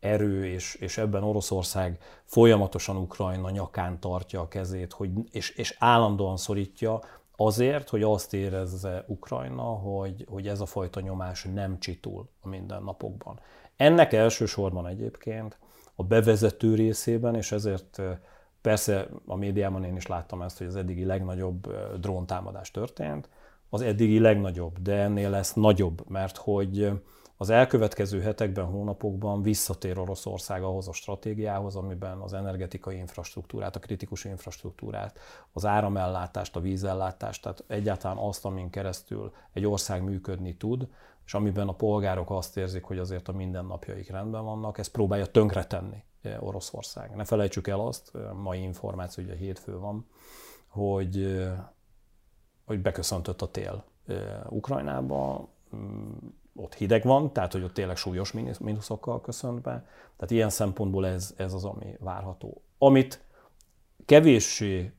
erő, 0.00 0.46
és, 0.46 0.74
és 0.74 0.98
ebben 0.98 1.22
Oroszország 1.22 1.98
folyamatosan 2.24 2.96
Ukrajna 2.96 3.50
nyakán 3.50 4.00
tartja 4.00 4.40
a 4.40 4.48
kezét, 4.48 4.92
hogy, 4.92 5.10
és, 5.30 5.50
és 5.50 5.76
állandóan 5.78 6.36
szorítja, 6.36 7.00
azért, 7.36 7.88
hogy 7.88 8.02
azt 8.02 8.34
érezze 8.34 9.04
Ukrajna, 9.06 9.62
hogy, 9.62 10.26
hogy 10.28 10.48
ez 10.48 10.60
a 10.60 10.66
fajta 10.66 11.00
nyomás 11.00 11.48
nem 11.54 11.78
csitul 11.78 12.28
a 12.40 12.48
mindennapokban. 12.48 13.40
Ennek 13.76 14.12
elsősorban 14.12 14.86
egyébként 14.86 15.58
a 15.94 16.04
bevezető 16.04 16.74
részében, 16.74 17.34
és 17.34 17.52
ezért 17.52 18.02
persze 18.60 19.08
a 19.26 19.36
médiában 19.36 19.84
én 19.84 19.96
is 19.96 20.06
láttam 20.06 20.42
ezt, 20.42 20.58
hogy 20.58 20.66
az 20.66 20.76
eddigi 20.76 21.04
legnagyobb 21.04 21.76
dróntámadás 22.00 22.70
történt, 22.70 23.28
az 23.70 23.80
eddigi 23.80 24.18
legnagyobb, 24.18 24.78
de 24.78 24.94
ennél 24.94 25.30
lesz 25.30 25.52
nagyobb, 25.52 26.10
mert 26.10 26.36
hogy 26.36 26.92
az 27.44 27.50
elkövetkező 27.50 28.20
hetekben, 28.20 28.64
hónapokban 28.64 29.42
visszatér 29.42 29.98
Oroszország 29.98 30.62
ahhoz 30.62 30.88
a 30.88 30.92
stratégiához, 30.92 31.76
amiben 31.76 32.18
az 32.18 32.32
energetikai 32.32 32.96
infrastruktúrát, 32.96 33.76
a 33.76 33.78
kritikus 33.78 34.24
infrastruktúrát, 34.24 35.18
az 35.52 35.64
áramellátást, 35.64 36.56
a 36.56 36.60
vízellátást, 36.60 37.42
tehát 37.42 37.64
egyáltalán 37.66 38.16
azt, 38.16 38.44
amin 38.44 38.70
keresztül 38.70 39.32
egy 39.52 39.66
ország 39.66 40.02
működni 40.02 40.56
tud, 40.56 40.88
és 41.26 41.34
amiben 41.34 41.68
a 41.68 41.72
polgárok 41.72 42.30
azt 42.30 42.56
érzik, 42.56 42.84
hogy 42.84 42.98
azért 42.98 43.28
a 43.28 43.32
mindennapjaik 43.32 44.10
rendben 44.10 44.44
vannak, 44.44 44.78
ezt 44.78 44.92
próbálja 44.92 45.26
tönkretenni 45.26 46.04
eh, 46.22 46.42
Oroszország. 46.42 47.14
Ne 47.16 47.24
felejtsük 47.24 47.68
el 47.68 47.80
azt, 47.80 48.10
eh, 48.14 48.32
mai 48.32 48.62
információ, 48.62 49.24
ugye 49.24 49.34
hétfő 49.34 49.78
van, 49.78 50.06
hogy, 50.66 51.22
eh, 51.22 51.58
hogy 52.64 52.80
beköszöntött 52.80 53.42
a 53.42 53.50
tél 53.50 53.84
Ukrajnába, 54.48 55.48
ott 56.56 56.74
hideg 56.74 57.04
van, 57.04 57.32
tehát 57.32 57.52
hogy 57.52 57.62
ott 57.62 57.74
tényleg 57.74 57.96
súlyos 57.96 58.32
mínuszokkal 58.58 59.20
köszönt 59.20 59.60
be. 59.60 59.86
Tehát 60.16 60.30
ilyen 60.30 60.50
szempontból 60.50 61.06
ez, 61.06 61.34
ez 61.36 61.52
az, 61.52 61.64
ami 61.64 61.96
várható. 62.00 62.62
Amit 62.78 63.24
kevéssé 64.04 64.92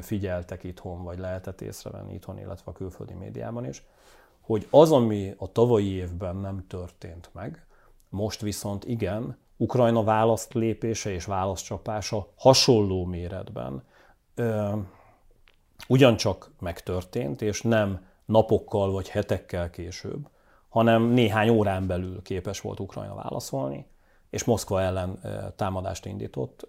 figyeltek 0.00 0.64
itthon, 0.64 1.02
vagy 1.02 1.18
lehetett 1.18 1.60
észrevenni 1.60 2.14
itthon, 2.14 2.38
illetve 2.38 2.70
a 2.70 2.74
külföldi 2.74 3.14
médiában 3.14 3.64
is, 3.64 3.82
hogy 4.40 4.66
az, 4.70 4.92
ami 4.92 5.34
a 5.38 5.52
tavalyi 5.52 5.90
évben 5.90 6.36
nem 6.36 6.66
történt 6.66 7.30
meg, 7.32 7.66
most 8.08 8.40
viszont 8.40 8.84
igen, 8.84 9.38
Ukrajna 9.56 10.04
választlépése 10.04 11.10
és 11.10 11.24
válaszcsapása 11.24 12.32
hasonló 12.36 13.04
méretben 13.04 13.82
ö, 14.34 14.76
ugyancsak 15.88 16.50
megtörtént, 16.60 17.42
és 17.42 17.62
nem 17.62 18.06
napokkal 18.24 18.92
vagy 18.92 19.08
hetekkel 19.08 19.70
később, 19.70 20.28
hanem 20.76 21.02
néhány 21.02 21.48
órán 21.48 21.86
belül 21.86 22.22
képes 22.22 22.60
volt 22.60 22.80
Ukrajna 22.80 23.14
válaszolni, 23.14 23.86
és 24.30 24.44
Moszkva 24.44 24.80
ellen 24.80 25.18
támadást 25.56 26.06
indított, 26.06 26.68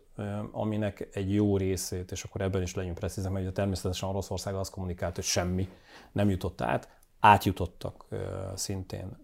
aminek 0.52 1.10
egy 1.14 1.34
jó 1.34 1.58
részét, 1.58 2.12
és 2.12 2.24
akkor 2.24 2.42
ebben 2.42 2.62
is 2.62 2.76
legyünk 2.76 2.96
precízen, 2.96 3.32
mert 3.32 3.54
természetesen 3.54 4.10
Oroszország 4.10 4.56
azt 4.56 4.72
kommunikált, 4.72 5.16
hogy 5.16 5.24
semmi 5.24 5.70
nem 6.12 6.30
jutott 6.30 6.62
át, 6.62 6.90
átjutottak 7.20 8.06
szintén 8.56 9.18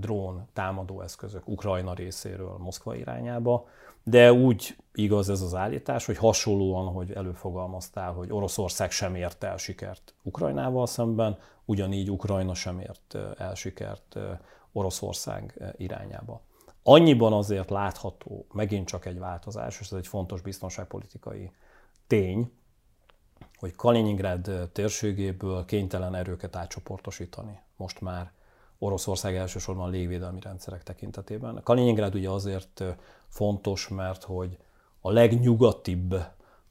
drón 0.00 0.48
támadó 0.52 1.00
eszközök 1.00 1.48
Ukrajna 1.48 1.94
részéről 1.94 2.56
Moszkva 2.58 2.94
irányába, 2.94 3.66
de 4.02 4.32
úgy 4.32 4.76
igaz 4.94 5.28
ez 5.28 5.40
az 5.40 5.54
állítás, 5.54 6.06
hogy 6.06 6.16
hasonlóan, 6.16 6.92
hogy 6.92 7.12
előfogalmaztál, 7.12 8.12
hogy 8.12 8.32
Oroszország 8.32 8.90
sem 8.90 9.14
ért 9.14 9.44
el 9.44 9.56
sikert 9.56 10.14
Ukrajnával 10.22 10.86
szemben, 10.86 11.38
ugyanígy 11.64 12.10
Ukrajna 12.10 12.54
sem 12.54 12.78
ért 12.78 13.14
el 13.38 13.54
sikert 13.54 14.18
Oroszország 14.72 15.74
irányába. 15.76 16.40
Annyiban 16.82 17.32
azért 17.32 17.70
látható 17.70 18.46
megint 18.52 18.86
csak 18.86 19.06
egy 19.06 19.18
változás, 19.18 19.80
és 19.80 19.86
ez 19.86 19.98
egy 19.98 20.06
fontos 20.06 20.40
biztonságpolitikai 20.40 21.52
tény, 22.06 22.52
hogy 23.58 23.76
Kaliningrad 23.76 24.70
térségéből 24.72 25.64
kénytelen 25.64 26.14
erőket 26.14 26.56
átcsoportosítani. 26.56 27.60
Most 27.76 28.00
már 28.00 28.32
Oroszország 28.78 29.36
elsősorban 29.36 29.90
légvédelmi 29.90 30.40
rendszerek 30.40 30.82
tekintetében. 30.82 31.60
Kaliningrad 31.62 32.14
ugye 32.14 32.30
azért 32.30 32.82
fontos, 33.28 33.88
mert 33.88 34.22
hogy 34.22 34.58
a 35.00 35.10
legnyugatibb 35.10 36.14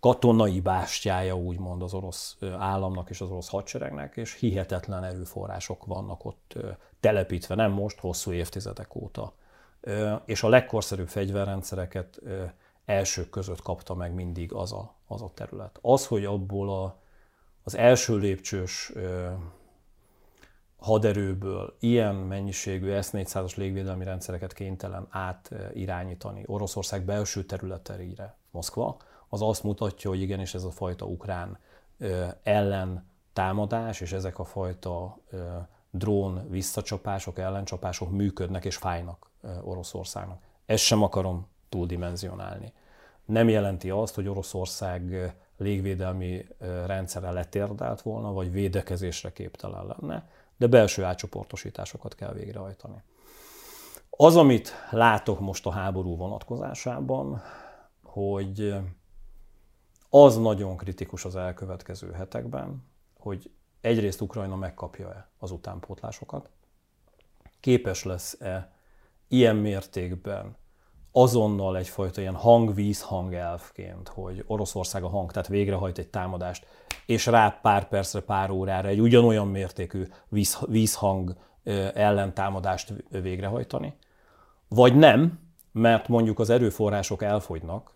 katonai 0.03 0.59
bástyája 0.59 1.35
úgymond 1.35 1.81
az 1.81 1.93
orosz 1.93 2.37
államnak 2.57 3.09
és 3.09 3.21
az 3.21 3.29
orosz 3.29 3.49
hadseregnek, 3.49 4.17
és 4.17 4.33
hihetetlen 4.33 5.03
erőforrások 5.03 5.85
vannak 5.85 6.25
ott 6.25 6.57
telepítve, 6.99 7.55
nem 7.55 7.71
most, 7.71 7.99
hosszú 7.99 8.31
évtizedek 8.31 8.95
óta. 8.95 9.33
És 10.25 10.43
a 10.43 10.49
legkorszerűbb 10.49 11.07
fegyverrendszereket 11.07 12.21
elsők 12.85 13.29
között 13.29 13.61
kapta 13.61 13.93
meg 13.93 14.13
mindig 14.13 14.53
az 14.53 14.71
a, 14.71 14.95
az 15.07 15.21
a 15.21 15.31
terület. 15.33 15.79
Az, 15.81 16.07
hogy 16.07 16.25
abból 16.25 16.69
a, 16.69 16.99
az 17.63 17.75
első 17.75 18.17
lépcsős 18.17 18.93
haderőből 20.77 21.75
ilyen 21.79 22.15
mennyiségű 22.15 23.01
S-400-as 23.01 23.55
légvédelmi 23.55 24.03
rendszereket 24.03 24.53
kénytelen 24.53 25.07
átirányítani 25.09 26.43
Oroszország 26.45 27.03
belső 27.05 27.43
területeire 27.43 28.37
Moszkva, 28.51 28.97
az 29.33 29.41
azt 29.41 29.63
mutatja, 29.63 30.09
hogy 30.09 30.21
igenis 30.21 30.53
ez 30.53 30.63
a 30.63 30.71
fajta 30.71 31.05
ukrán 31.05 31.57
ellen 32.43 33.05
támadás 33.33 34.01
és 34.01 34.11
ezek 34.11 34.39
a 34.39 34.43
fajta 34.43 35.17
drón 35.91 36.49
visszacsapások, 36.49 37.37
ellencsapások 37.37 38.11
működnek 38.11 38.65
és 38.65 38.75
fájnak 38.75 39.29
Oroszországnak. 39.63 40.41
Ezt 40.65 40.83
sem 40.83 41.03
akarom 41.03 41.47
túldimenzionálni. 41.69 42.73
Nem 43.25 43.49
jelenti 43.49 43.89
azt, 43.89 44.15
hogy 44.15 44.27
Oroszország 44.27 45.33
légvédelmi 45.57 46.47
rendszere 46.85 47.31
letérdelt 47.31 48.01
volna, 48.01 48.33
vagy 48.33 48.51
védekezésre 48.51 49.31
képtelen 49.31 49.85
lenne, 49.85 50.29
de 50.57 50.67
belső 50.67 51.03
átcsoportosításokat 51.03 52.15
kell 52.15 52.33
végrehajtani. 52.33 53.01
Az, 54.09 54.35
amit 54.35 54.71
látok 54.91 55.39
most 55.39 55.65
a 55.65 55.71
háború 55.71 56.15
vonatkozásában, 56.15 57.41
hogy 58.03 58.75
az 60.15 60.37
nagyon 60.37 60.77
kritikus 60.77 61.25
az 61.25 61.35
elkövetkező 61.35 62.11
hetekben, 62.11 62.83
hogy 63.17 63.51
egyrészt 63.81 64.21
Ukrajna 64.21 64.55
megkapja-e 64.55 65.29
az 65.37 65.51
utánpótlásokat, 65.51 66.49
képes 67.59 68.03
lesz-e 68.03 68.71
ilyen 69.27 69.55
mértékben 69.55 70.55
azonnal 71.11 71.77
egyfajta 71.77 72.21
ilyen 72.21 72.35
hang-víz-hang 72.35 73.33
elfként, 73.33 74.07
hogy 74.07 74.43
Oroszország 74.47 75.03
a 75.03 75.07
hang, 75.07 75.31
tehát 75.31 75.47
végrehajt 75.47 75.97
egy 75.97 76.09
támadást, 76.09 76.65
és 77.05 77.25
rá 77.25 77.59
pár 77.61 77.87
percre, 77.87 78.19
pár 78.19 78.49
órára 78.49 78.87
egy 78.87 79.01
ugyanolyan 79.01 79.47
mértékű 79.47 80.07
víz, 80.29 80.59
vízhang 80.65 81.35
ellentámadást 81.93 82.93
végrehajtani, 83.09 83.93
vagy 84.67 84.95
nem, 84.95 85.39
mert 85.71 86.07
mondjuk 86.07 86.39
az 86.39 86.49
erőforrások 86.49 87.23
elfogynak, 87.23 87.93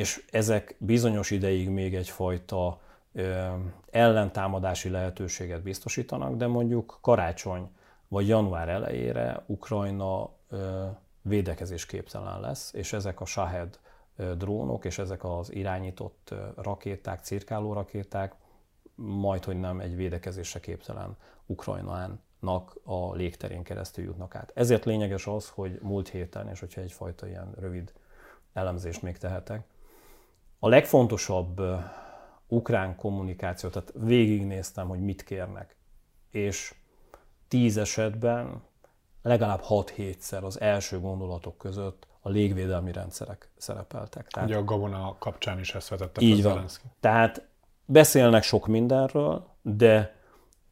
és 0.00 0.24
ezek 0.30 0.74
bizonyos 0.78 1.30
ideig 1.30 1.68
még 1.68 1.94
egyfajta 1.94 2.80
ellentámadási 3.90 4.88
lehetőséget 4.88 5.62
biztosítanak, 5.62 6.36
de 6.36 6.46
mondjuk 6.46 6.98
karácsony 7.00 7.70
vagy 8.08 8.28
január 8.28 8.68
elejére 8.68 9.42
Ukrajna 9.46 10.30
védekezés 11.22 11.86
képtelen 11.86 12.40
lesz, 12.40 12.72
és 12.72 12.92
ezek 12.92 13.20
a 13.20 13.24
Shahed 13.24 13.78
drónok 14.36 14.84
és 14.84 14.98
ezek 14.98 15.24
az 15.24 15.52
irányított 15.54 16.34
rakéták, 16.56 17.20
cirkáló 17.20 17.72
rakéták 17.72 18.34
majd, 18.94 19.44
hogy 19.44 19.60
nem 19.60 19.80
egy 19.80 19.96
védekezésre 19.96 20.60
képtelen 20.60 21.16
Ukrajnának 21.46 22.76
a 22.84 23.14
légterén 23.14 23.62
keresztül 23.62 24.04
jutnak 24.04 24.34
át. 24.34 24.50
Ezért 24.54 24.84
lényeges 24.84 25.26
az, 25.26 25.48
hogy 25.48 25.78
múlt 25.82 26.08
héten, 26.08 26.48
és 26.48 26.60
hogyha 26.60 26.80
egyfajta 26.80 27.26
ilyen 27.26 27.54
rövid 27.58 27.92
elemzést 28.52 29.02
még 29.02 29.18
tehetek, 29.18 29.64
a 30.60 30.68
legfontosabb 30.68 31.60
ukrán 32.48 32.96
kommunikáció, 32.96 33.68
tehát 33.68 33.92
végignéztem, 33.94 34.88
hogy 34.88 35.00
mit 35.00 35.24
kérnek, 35.24 35.76
és 36.30 36.74
tíz 37.48 37.76
esetben 37.76 38.62
legalább 39.22 39.62
6-7-szer 39.68 40.42
az 40.42 40.60
első 40.60 41.00
gondolatok 41.00 41.58
között 41.58 42.06
a 42.20 42.28
légvédelmi 42.28 42.92
rendszerek 42.92 43.50
szerepeltek. 43.56 44.26
Tehát, 44.26 44.48
Ugye 44.48 44.58
a 44.58 44.64
Gabona 44.64 45.16
kapcsán 45.18 45.58
is 45.58 45.74
ezt 45.74 45.88
vetette 45.88 46.20
így 46.20 46.42
van. 46.42 46.52
Zelenszky. 46.52 46.86
Tehát 47.00 47.48
beszélnek 47.84 48.42
sok 48.42 48.66
mindenről, 48.66 49.46
de 49.62 50.16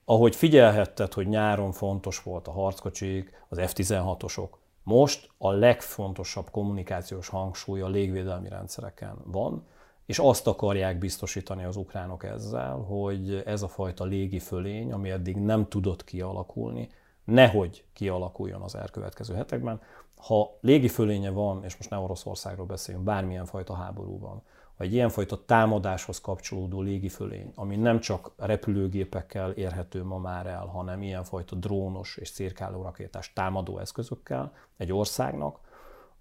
ahogy 0.05 0.37
figyelhetted, 0.37 1.13
hogy 1.13 1.29
nyáron 1.29 1.73
fontos 1.73 2.23
volt 2.23 2.49
a 2.49 2.53
harckocsik, 2.53 3.45
az 3.49 3.59
F-16-osok, 3.61 4.49
most 4.83 5.31
a 5.39 5.51
legfontosabb 5.51 6.51
kommunikációs 6.51 7.29
hangsúly 7.29 7.81
a 7.81 7.89
légvédelmi 7.89 8.49
rendszereken 8.49 9.17
van, 9.25 9.67
és 10.09 10.19
azt 10.19 10.47
akarják 10.47 10.99
biztosítani 10.99 11.65
az 11.65 11.77
ukránok 11.77 12.25
ezzel, 12.25 12.77
hogy 12.77 13.43
ez 13.47 13.63
a 13.63 13.69
fajta 13.69 14.05
légi 14.05 14.39
fölény, 14.39 14.93
ami 14.93 15.11
eddig 15.11 15.37
nem 15.37 15.69
tudott 15.69 16.05
kialakulni, 16.05 16.89
nehogy 17.25 17.85
kialakuljon 17.93 18.63
az 18.63 18.75
elkövetkező 18.75 19.35
hetekben. 19.35 19.81
Ha 20.17 20.59
légi 20.61 20.89
fölénye 20.89 21.31
van, 21.31 21.65
és 21.65 21.77
most 21.77 21.91
ne 21.91 21.97
Oroszországról 21.97 22.67
beszéljünk, 22.67 23.07
bármilyen 23.07 23.45
fajta 23.45 23.75
háborúban, 23.75 24.43
vagy 24.77 24.93
ilyenfajta 24.93 25.45
támadáshoz 25.45 26.21
kapcsolódó 26.21 26.81
légifölény, 26.81 27.53
ami 27.55 27.77
nem 27.77 28.01
csak 28.01 28.33
repülőgépekkel 28.37 29.51
érhető 29.51 30.05
ma 30.05 30.19
már 30.19 30.47
el, 30.47 30.67
hanem 30.67 31.03
ilyenfajta 31.03 31.57
drónos 31.57 32.17
és 32.17 32.31
cirkáló 32.31 32.83
rakétás 32.83 33.33
támadó 33.33 33.79
eszközökkel 33.79 34.53
egy 34.77 34.93
országnak, 34.93 35.61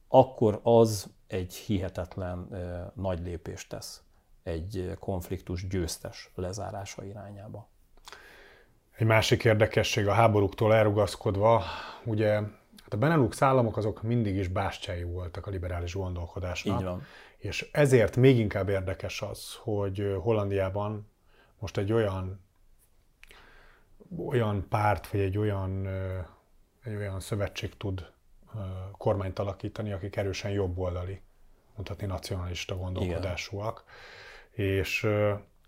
akkor 0.08 0.60
az 0.64 1.10
egy 1.28 1.54
hihetetlen 1.54 2.48
nagy 2.96 3.20
lépést 3.20 3.70
tesz 3.70 4.02
egy 4.44 4.92
konfliktus 5.00 5.68
győztes 5.68 6.32
lezárása 6.36 7.04
irányába. 7.06 7.68
Egy 8.92 9.08
másik 9.08 9.44
érdekesség 9.44 10.08
a 10.08 10.14
háborúktól 10.14 10.74
elrugaszkodva, 10.74 11.64
ugye 12.04 12.32
hát 12.82 12.94
a 12.94 12.98
Benelux 12.98 13.42
államok 13.42 13.78
azok 13.78 14.02
mindig 14.02 14.36
is 14.36 14.48
bástyái 14.48 15.04
voltak 15.04 15.48
a 15.48 15.50
liberális 15.50 15.94
gondolkodásnak. 15.94 16.80
Így 16.80 16.86
van. 16.86 17.04
És 17.38 17.70
ezért 17.72 18.16
még 18.16 18.40
inkább 18.40 18.70
érdekes 18.70 19.22
az, 19.22 19.56
hogy 19.56 20.18
Hollandiában 20.22 21.10
most 21.60 21.78
egy 21.78 21.92
olyan 21.92 22.46
olyan 24.28 24.68
párt, 24.70 25.08
vagy 25.08 25.20
egy 25.20 25.38
olyan, 25.38 25.88
egy 26.84 26.96
olyan 26.96 27.20
szövetség 27.20 27.78
tud 27.78 28.12
kormányt 28.98 29.40
alakítani, 29.40 29.92
akik 29.92 30.16
erősen 30.16 30.52
jobboldali, 30.52 31.22
mutatni 31.76 32.06
nacionalista 32.06 32.76
gondolkodásúak. 32.76 33.84
És, 34.52 35.08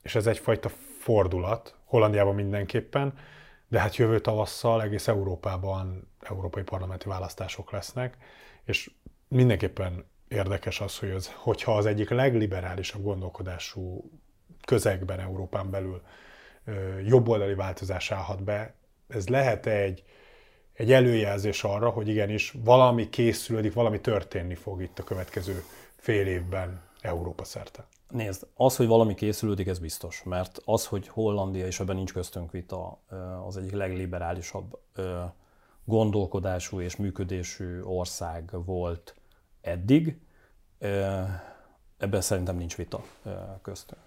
és 0.01 0.15
ez 0.15 0.27
egyfajta 0.27 0.69
fordulat, 0.99 1.75
Hollandiában 1.85 2.35
mindenképpen, 2.35 3.17
de 3.67 3.79
hát 3.79 3.95
jövő 3.95 4.19
tavasszal 4.19 4.81
egész 4.81 5.07
Európában 5.07 6.07
európai 6.19 6.63
parlamenti 6.63 7.07
választások 7.07 7.71
lesznek, 7.71 8.17
és 8.63 8.91
mindenképpen 9.27 10.05
érdekes 10.27 10.81
az, 10.81 10.99
hogy 10.99 11.09
az, 11.11 11.31
hogyha 11.35 11.77
az 11.77 11.85
egyik 11.85 12.09
legliberálisabb 12.09 13.03
gondolkodású 13.03 14.11
közegben 14.65 15.19
Európán 15.19 15.69
belül 15.69 16.01
jobboldali 17.05 17.53
változás 17.53 18.11
állhat 18.11 18.43
be, 18.43 18.73
ez 19.07 19.27
lehet 19.27 19.65
egy, 19.65 20.03
egy 20.79 20.91
előjelzés 20.91 21.63
arra, 21.63 21.89
hogy 21.89 22.07
igenis 22.07 22.55
valami 22.63 23.09
készülődik, 23.09 23.73
valami 23.73 24.01
történni 24.01 24.55
fog 24.55 24.81
itt 24.81 24.99
a 24.99 25.03
következő 25.03 25.63
fél 25.95 26.27
évben 26.27 26.81
Európa 27.01 27.43
szerte. 27.43 27.85
Nézd, 28.09 28.47
az, 28.55 28.75
hogy 28.75 28.87
valami 28.87 29.13
készülődik, 29.13 29.67
ez 29.67 29.79
biztos, 29.79 30.23
mert 30.23 30.61
az, 30.65 30.85
hogy 30.85 31.07
Hollandia, 31.07 31.65
és 31.65 31.79
ebben 31.79 31.95
nincs 31.95 32.13
köztünk 32.13 32.51
vita, 32.51 32.99
az 33.45 33.57
egyik 33.57 33.71
legliberálisabb 33.71 34.79
gondolkodású 35.85 36.81
és 36.81 36.95
működésű 36.95 37.81
ország 37.81 38.65
volt 38.65 39.15
eddig, 39.61 40.19
ebben 41.97 42.21
szerintem 42.21 42.57
nincs 42.57 42.75
vita 42.75 43.03
köztünk. 43.61 44.01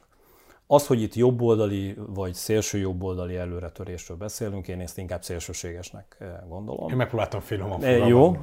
Az, 0.73 0.87
hogy 0.87 1.03
itt 1.03 1.15
jobboldali 1.15 1.95
vagy 2.07 2.35
szélső 2.35 2.79
jobboldali 2.79 3.37
előretörésről 3.37 4.17
beszélünk, 4.17 4.69
én 4.69 4.81
ezt 4.81 4.99
inkább 4.99 5.23
szélsőségesnek 5.23 6.17
gondolom. 6.49 6.91
Én 6.91 6.97
megpróbáltam 6.97 7.41
finoman 7.41 7.81
Jó. 8.07 8.37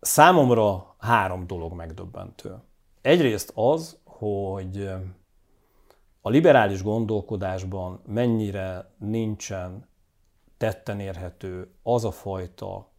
Számomra 0.00 0.94
három 0.98 1.46
dolog 1.46 1.72
megdöbbentő. 1.72 2.54
Egyrészt 3.00 3.52
az, 3.54 3.98
hogy 4.04 4.88
a 6.20 6.28
liberális 6.28 6.82
gondolkodásban 6.82 8.00
mennyire 8.06 8.90
nincsen 8.98 9.88
tetten 10.56 11.00
érhető 11.00 11.74
az 11.82 12.04
a 12.04 12.10
fajta 12.10 12.89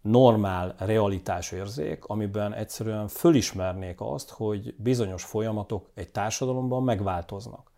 normál 0.00 0.74
realitásérzék, 0.78 2.04
amiben 2.04 2.54
egyszerűen 2.54 3.08
fölismernék 3.08 4.00
azt, 4.00 4.30
hogy 4.30 4.74
bizonyos 4.76 5.24
folyamatok 5.24 5.90
egy 5.94 6.10
társadalomban 6.10 6.82
megváltoznak. 6.82 7.70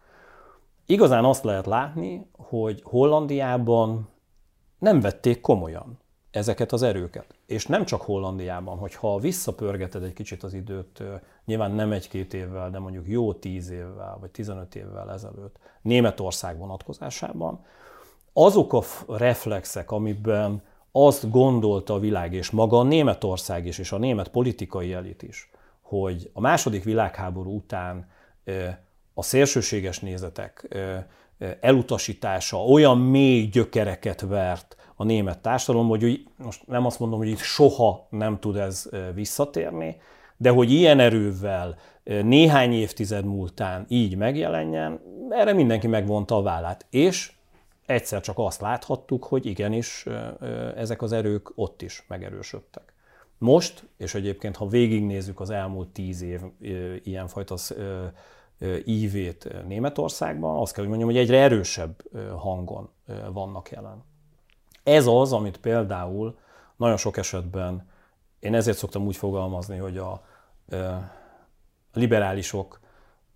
Igazán 0.86 1.24
azt 1.24 1.44
lehet 1.44 1.66
látni, 1.66 2.30
hogy 2.36 2.80
Hollandiában 2.84 4.08
nem 4.78 5.00
vették 5.00 5.40
komolyan 5.40 5.98
ezeket 6.30 6.72
az 6.72 6.82
erőket. 6.82 7.34
És 7.46 7.66
nem 7.66 7.84
csak 7.84 8.02
Hollandiában, 8.02 8.78
hogyha 8.78 9.18
visszapörgeted 9.18 10.02
egy 10.02 10.12
kicsit 10.12 10.42
az 10.42 10.54
időt, 10.54 11.02
nyilván 11.44 11.72
nem 11.72 11.92
egy-két 11.92 12.34
évvel, 12.34 12.70
de 12.70 12.78
mondjuk 12.78 13.08
jó 13.08 13.32
tíz 13.32 13.70
évvel, 13.70 14.16
vagy 14.20 14.30
15 14.30 14.74
évvel 14.74 15.12
ezelőtt, 15.12 15.58
Németország 15.82 16.58
vonatkozásában, 16.58 17.64
azok 18.32 18.72
a 18.72 18.82
reflexek, 19.06 19.90
amiben 19.90 20.62
azt 20.92 21.30
gondolta 21.30 21.94
a 21.94 21.98
világ, 21.98 22.32
és 22.32 22.50
maga 22.50 22.78
a 22.78 22.82
Németország 22.82 23.66
is, 23.66 23.78
és 23.78 23.92
a 23.92 23.98
német 23.98 24.28
politikai 24.28 24.92
elit 24.92 25.22
is, 25.22 25.50
hogy 25.80 26.30
a 26.32 26.40
második 26.40 26.84
világháború 26.84 27.56
után 27.56 28.10
a 29.14 29.22
szélsőséges 29.22 29.98
nézetek 29.98 30.76
elutasítása 31.60 32.64
olyan 32.64 32.98
mély 32.98 33.46
gyökereket 33.46 34.20
vert 34.20 34.76
a 34.96 35.04
német 35.04 35.38
társadalom, 35.38 35.88
hogy 35.88 36.28
most 36.36 36.66
nem 36.66 36.86
azt 36.86 36.98
mondom, 36.98 37.18
hogy 37.18 37.28
itt 37.28 37.38
soha 37.38 38.06
nem 38.10 38.38
tud 38.38 38.56
ez 38.56 38.88
visszatérni, 39.14 39.96
de 40.36 40.50
hogy 40.50 40.72
ilyen 40.72 41.00
erővel 41.00 41.76
néhány 42.04 42.72
évtized 42.72 43.24
múltán 43.24 43.84
így 43.88 44.16
megjelenjen, 44.16 45.00
erre 45.30 45.52
mindenki 45.52 45.86
megvonta 45.86 46.36
a 46.36 46.42
vállát. 46.42 46.86
És 46.90 47.32
egyszer 47.90 48.20
csak 48.20 48.38
azt 48.38 48.60
láthattuk, 48.60 49.24
hogy 49.24 49.46
igenis 49.46 50.06
ezek 50.76 51.02
az 51.02 51.12
erők 51.12 51.52
ott 51.54 51.82
is 51.82 52.04
megerősödtek. 52.08 52.92
Most, 53.38 53.88
és 53.96 54.14
egyébként 54.14 54.56
ha 54.56 54.66
végignézzük 54.66 55.40
az 55.40 55.50
elmúlt 55.50 55.88
tíz 55.88 56.22
év 56.22 56.40
ilyenfajta 57.02 57.56
ívét 58.84 59.66
Németországban, 59.66 60.60
azt 60.60 60.72
kell, 60.72 60.84
hogy 60.84 60.96
mondjam, 60.96 61.10
hogy 61.10 61.20
egyre 61.20 61.38
erősebb 61.38 62.02
hangon 62.36 62.90
vannak 63.32 63.70
jelen. 63.70 64.04
Ez 64.82 65.06
az, 65.06 65.32
amit 65.32 65.60
például 65.60 66.38
nagyon 66.76 66.96
sok 66.96 67.16
esetben, 67.16 67.88
én 68.38 68.54
ezért 68.54 68.76
szoktam 68.76 69.06
úgy 69.06 69.16
fogalmazni, 69.16 69.76
hogy 69.76 69.98
a 69.98 70.24
liberálisok 71.92 72.79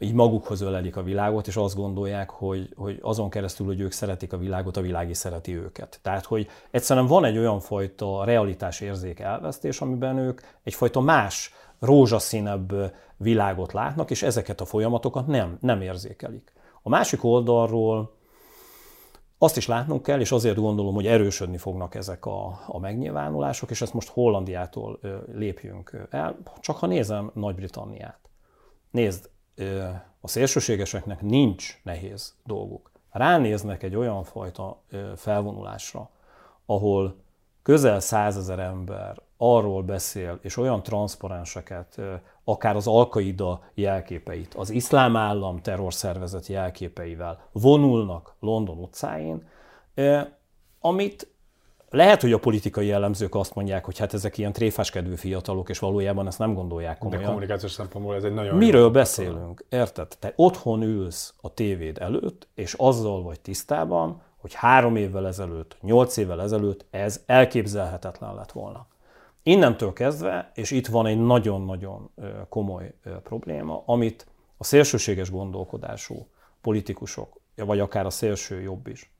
így 0.04 0.12
magukhoz 0.12 0.60
ölelik 0.60 0.96
a 0.96 1.02
világot, 1.02 1.46
és 1.46 1.56
azt 1.56 1.76
gondolják, 1.76 2.30
hogy, 2.30 2.68
hogy 2.76 2.98
azon 3.02 3.30
keresztül, 3.30 3.66
hogy 3.66 3.80
ők 3.80 3.92
szeretik 3.92 4.32
a 4.32 4.38
világot, 4.38 4.76
a 4.76 4.80
világ 4.80 5.10
is 5.10 5.16
szereti 5.16 5.56
őket. 5.56 5.98
Tehát, 6.02 6.24
hogy 6.24 6.48
egyszerűen 6.70 7.06
van 7.06 7.24
egy 7.24 7.38
olyan 7.38 7.60
fajta 7.60 8.24
realitás 8.24 8.81
érzék 8.81 9.20
elvesztés, 9.20 9.81
amiben 9.81 10.18
ők 10.18 10.40
egyfajta 10.62 11.00
más, 11.00 11.52
rózsaszínebb 11.79 12.94
világot 13.16 13.72
látnak, 13.72 14.10
és 14.10 14.22
ezeket 14.22 14.60
a 14.60 14.64
folyamatokat 14.64 15.26
nem, 15.26 15.58
nem 15.60 15.81
érzékelik. 15.81 16.52
A 16.83 16.88
másik 16.88 17.24
oldalról 17.24 18.12
azt 19.38 19.56
is 19.56 19.66
látnunk 19.66 20.02
kell, 20.02 20.20
és 20.20 20.33
azért 20.33 20.56
gondolom, 20.56 20.94
hogy 20.94 21.06
erősödni 21.06 21.56
fognak 21.56 21.94
ezek 21.94 22.26
a, 22.26 22.60
a 22.66 22.79
megnyilvánulások, 22.79 23.70
és 23.70 23.81
ezt 23.81 23.94
most 23.94 24.08
Hollandiától 24.08 24.98
lépjünk 25.33 26.06
el. 26.10 26.38
Csak 26.60 26.76
ha 26.76 26.87
nézem 26.87 27.31
Nagy-Britanniát. 27.35 28.18
Nézd, 28.90 29.31
a 30.21 30.29
szélsőségeseknek 30.29 31.21
nincs 31.21 31.81
nehéz 31.83 32.35
dolguk. 32.44 32.90
Ránéznek 33.11 33.83
egy 33.83 33.96
olyan 33.96 34.25
fajta 34.25 34.83
felvonulásra, 35.17 36.11
ahol 36.67 37.17
közel 37.63 38.00
százezer 38.00 38.59
ember 38.59 39.23
arról 39.37 39.83
beszél, 39.83 40.38
és 40.42 40.57
olyan 40.57 40.83
transzparenseket, 40.83 42.00
akár 42.44 42.77
az 42.77 42.87
Alkaida 42.87 43.63
jelképeit, 43.75 44.55
az 44.55 44.71
iszlám 44.71 45.17
állam 45.17 45.61
terrorszervezet 45.61 46.46
jelképeivel 46.46 47.48
vonulnak 47.52 48.35
London 48.40 48.79
utcáin, 48.79 49.48
amit 50.81 51.33
lehet, 51.94 52.20
hogy 52.20 52.32
a 52.32 52.38
politikai 52.38 52.86
jellemzők 52.86 53.34
azt 53.34 53.54
mondják, 53.54 53.84
hogy 53.84 53.98
hát 53.98 54.14
ezek 54.14 54.38
ilyen 54.38 54.52
tréfáskedvű 54.52 55.14
fiatalok, 55.14 55.68
és 55.68 55.78
valójában 55.78 56.26
ezt 56.26 56.38
nem 56.38 56.54
gondolják 56.54 56.98
komolyan. 56.98 57.22
De 57.22 57.28
kommunikációs 57.28 57.72
szempontból 57.72 58.14
ez 58.14 58.24
egy 58.24 58.32
nagyon 58.34 58.56
Miről 58.56 58.90
beszélünk? 58.90 59.64
Érted? 59.68 60.16
Te 60.18 60.32
otthon 60.36 60.82
ülsz 60.82 61.34
a 61.40 61.54
tévéd 61.54 61.98
előtt, 61.98 62.48
és 62.54 62.72
azzal 62.72 63.22
vagy 63.22 63.40
tisztában, 63.40 64.22
hogy 64.36 64.54
három 64.54 64.96
évvel 64.96 65.26
ezelőtt, 65.26 65.76
nyolc 65.80 66.16
évvel 66.16 66.42
ezelőtt 66.42 66.84
ez 66.90 67.22
elképzelhetetlen 67.26 68.34
lett 68.34 68.52
volna. 68.52 68.86
Innentől 69.42 69.92
kezdve, 69.92 70.50
és 70.54 70.70
itt 70.70 70.86
van 70.86 71.06
egy 71.06 71.20
nagyon-nagyon 71.20 72.10
komoly 72.48 72.94
probléma, 73.22 73.82
amit 73.86 74.26
a 74.56 74.64
szélsőséges 74.64 75.30
gondolkodású 75.30 76.26
politikusok, 76.60 77.40
vagy 77.56 77.80
akár 77.80 78.06
a 78.06 78.10
szélső 78.10 78.60
jobb 78.60 78.86
is 78.86 79.12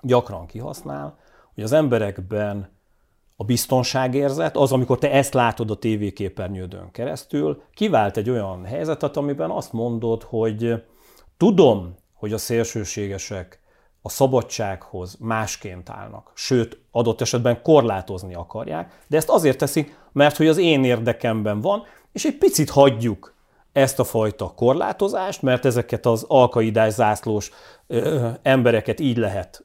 gyakran 0.00 0.46
kihasznál, 0.46 1.18
hogy 1.54 1.64
az 1.64 1.72
emberekben 1.72 2.70
a 3.36 3.44
biztonságérzet, 3.44 4.56
az, 4.56 4.72
amikor 4.72 4.98
te 4.98 5.10
ezt 5.10 5.34
látod 5.34 5.70
a 5.70 5.76
tévéképernyődön 5.76 6.90
keresztül, 6.90 7.62
kivált 7.74 8.16
egy 8.16 8.30
olyan 8.30 8.64
helyzetet, 8.64 9.16
amiben 9.16 9.50
azt 9.50 9.72
mondod, 9.72 10.22
hogy 10.22 10.84
tudom, 11.36 11.94
hogy 12.14 12.32
a 12.32 12.38
szélsőségesek 12.38 13.60
a 14.02 14.08
szabadsághoz 14.08 15.16
másként 15.20 15.90
állnak, 15.90 16.32
sőt, 16.34 16.80
adott 16.90 17.20
esetben 17.20 17.62
korlátozni 17.62 18.34
akarják, 18.34 19.04
de 19.08 19.16
ezt 19.16 19.28
azért 19.28 19.58
teszik, 19.58 19.96
mert 20.12 20.36
hogy 20.36 20.46
az 20.46 20.58
én 20.58 20.84
érdekemben 20.84 21.60
van, 21.60 21.82
és 22.12 22.24
egy 22.24 22.38
picit 22.38 22.70
hagyjuk 22.70 23.34
ezt 23.72 23.98
a 23.98 24.04
fajta 24.04 24.52
korlátozást, 24.56 25.42
mert 25.42 25.64
ezeket 25.64 26.06
az 26.06 26.24
alkaidás 26.28 26.92
zászlós 26.92 27.50
ö, 27.86 28.28
embereket 28.42 29.00
így 29.00 29.16
lehet 29.16 29.64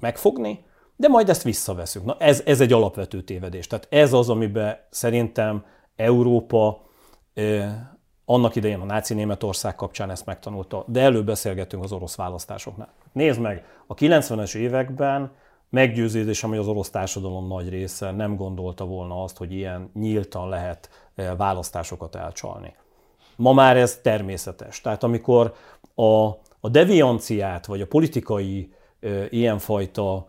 megfogni, 0.00 0.64
de 0.96 1.08
majd 1.08 1.28
ezt 1.28 1.42
visszaveszünk. 1.42 2.04
Na 2.04 2.16
ez, 2.18 2.42
ez 2.46 2.60
egy 2.60 2.72
alapvető 2.72 3.22
tévedés. 3.22 3.66
Tehát 3.66 3.86
ez 3.90 4.12
az, 4.12 4.28
amiben 4.28 4.78
szerintem 4.90 5.64
Európa 5.96 6.84
annak 8.24 8.54
idején 8.54 8.80
a 8.80 8.84
náci 8.84 9.14
Németország 9.14 9.74
kapcsán 9.74 10.10
ezt 10.10 10.26
megtanulta, 10.26 10.84
de 10.86 11.00
előbb 11.00 11.26
beszélgetünk 11.26 11.84
az 11.84 11.92
orosz 11.92 12.16
választásoknál. 12.16 12.88
Nézd 13.12 13.40
meg, 13.40 13.64
a 13.86 13.94
90-es 13.94 14.54
években 14.54 15.32
meggyőződésem, 15.70 16.48
hogy 16.48 16.58
az 16.58 16.68
orosz 16.68 16.90
társadalom 16.90 17.46
nagy 17.46 17.68
része 17.68 18.10
nem 18.10 18.36
gondolta 18.36 18.84
volna 18.84 19.22
azt, 19.22 19.36
hogy 19.36 19.52
ilyen 19.52 19.90
nyíltan 19.94 20.48
lehet 20.48 21.10
választásokat 21.36 22.14
elcsalni. 22.14 22.74
Ma 23.36 23.52
már 23.52 23.76
ez 23.76 24.00
természetes. 24.02 24.80
Tehát 24.80 25.02
amikor 25.02 25.54
a, 25.94 26.26
a 26.60 26.68
devianciát, 26.70 27.66
vagy 27.66 27.80
a 27.80 27.86
politikai 27.86 28.72
e, 29.00 29.08
ilyenfajta 29.30 30.28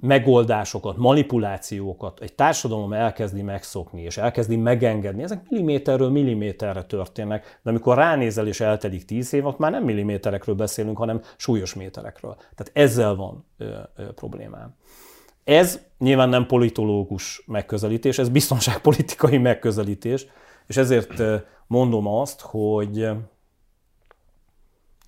megoldásokat, 0.00 0.96
manipulációkat 0.96 2.20
egy 2.20 2.34
társadalom 2.34 2.92
elkezdi 2.92 3.42
megszokni, 3.42 4.02
és 4.02 4.16
elkezdi 4.16 4.56
megengedni, 4.56 5.22
ezek 5.22 5.48
milliméterről 5.48 6.10
milliméterre 6.10 6.82
történnek, 6.82 7.60
de 7.62 7.70
amikor 7.70 7.96
ránézel 7.96 8.46
és 8.46 8.60
eltelik 8.60 9.04
tíz 9.04 9.32
év, 9.32 9.46
ott 9.46 9.58
már 9.58 9.70
nem 9.70 9.84
milliméterekről 9.84 10.54
beszélünk, 10.54 10.96
hanem 10.96 11.20
súlyos 11.36 11.74
méterekről. 11.74 12.34
Tehát 12.36 12.70
ezzel 12.72 13.14
van 13.14 13.46
ö, 13.58 13.76
ö, 13.96 14.12
problémám. 14.12 14.74
Ez 15.44 15.80
nyilván 15.98 16.28
nem 16.28 16.46
politológus 16.46 17.42
megközelítés, 17.46 18.18
ez 18.18 18.28
biztonságpolitikai 18.28 19.38
megközelítés, 19.38 20.26
és 20.66 20.76
ezért 20.76 21.22
mondom 21.66 22.06
azt, 22.06 22.40
hogy 22.40 23.08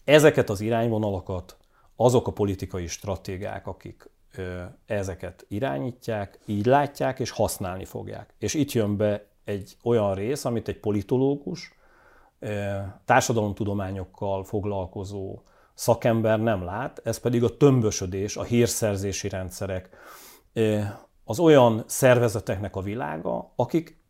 ezeket 0.04 0.50
az 0.50 0.60
irányvonalakat 0.60 1.56
azok 1.96 2.26
a 2.26 2.32
politikai 2.32 2.86
stratégák, 2.86 3.66
akik 3.66 4.10
ezeket 4.86 5.44
irányítják, 5.48 6.38
így 6.44 6.66
látják 6.66 7.20
és 7.20 7.30
használni 7.30 7.84
fogják. 7.84 8.34
És 8.38 8.54
itt 8.54 8.72
jön 8.72 8.96
be 8.96 9.26
egy 9.44 9.76
olyan 9.82 10.14
rész, 10.14 10.44
amit 10.44 10.68
egy 10.68 10.80
politológus, 10.80 11.74
társadalomtudományokkal 13.04 14.44
foglalkozó 14.44 15.40
szakember 15.74 16.40
nem 16.40 16.64
lát, 16.64 17.00
ez 17.04 17.18
pedig 17.18 17.44
a 17.44 17.56
tömbösödés, 17.56 18.36
a 18.36 18.42
hírszerzési 18.42 19.28
rendszerek, 19.28 19.88
az 21.24 21.38
olyan 21.38 21.84
szervezeteknek 21.86 22.76
a 22.76 22.80
világa, 22.80 23.52
akik 23.56 24.04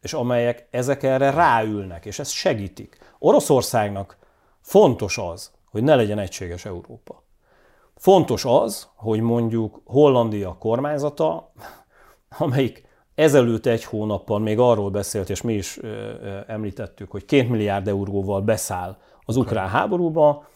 és 0.00 0.12
amelyek 0.12 0.68
ezek 0.70 1.02
erre 1.02 1.30
ráülnek, 1.30 2.06
és 2.06 2.18
ezt 2.18 2.30
segítik. 2.30 2.98
Oroszországnak 3.18 4.18
fontos 4.60 5.18
az, 5.18 5.52
hogy 5.70 5.82
ne 5.82 5.94
legyen 5.94 6.18
egységes 6.18 6.64
Európa. 6.64 7.23
Fontos 7.96 8.44
az, 8.44 8.88
hogy 8.96 9.20
mondjuk 9.20 9.80
Hollandia 9.84 10.56
kormányzata, 10.58 11.52
amelyik 12.38 12.82
ezelőtt 13.14 13.66
egy 13.66 13.84
hónappal 13.84 14.38
még 14.38 14.58
arról 14.58 14.90
beszélt, 14.90 15.30
és 15.30 15.42
mi 15.42 15.54
is 15.54 15.80
említettük, 16.46 17.10
hogy 17.10 17.24
két 17.24 17.48
milliárd 17.48 17.88
euróval 17.88 18.40
beszáll 18.40 18.96
az 19.20 19.36
ukrán 19.36 19.68
háborúba, 19.68 20.46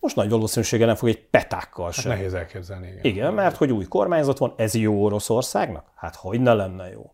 most 0.00 0.16
nagy 0.16 0.30
valószínűséggel 0.30 0.86
nem 0.86 0.96
fog 0.96 1.08
egy 1.08 1.28
petákkal 1.28 1.84
hát 1.84 1.94
sem. 1.94 2.10
Hát 2.10 2.18
nehéz 2.18 2.34
elképzelni. 2.34 2.86
Igen. 2.86 3.04
igen, 3.04 3.34
mert 3.34 3.56
hogy 3.56 3.72
új 3.72 3.84
kormányzat 3.84 4.38
van, 4.38 4.54
ez 4.56 4.74
jó 4.74 5.04
Oroszországnak? 5.04 5.90
Hát 5.94 6.16
hogy 6.16 6.40
ne 6.40 6.52
lenne 6.54 6.90
jó. 6.90 7.12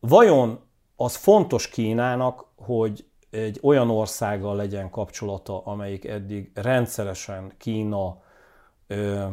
Vajon 0.00 0.60
az 0.96 1.16
fontos 1.16 1.68
Kínának, 1.68 2.46
hogy 2.56 3.04
egy 3.30 3.58
olyan 3.62 3.90
országgal 3.90 4.56
legyen 4.56 4.90
kapcsolata, 4.90 5.62
amelyik 5.64 6.04
eddig 6.04 6.50
rendszeresen 6.54 7.52
Kína 7.58 8.18
ö, 8.88 9.24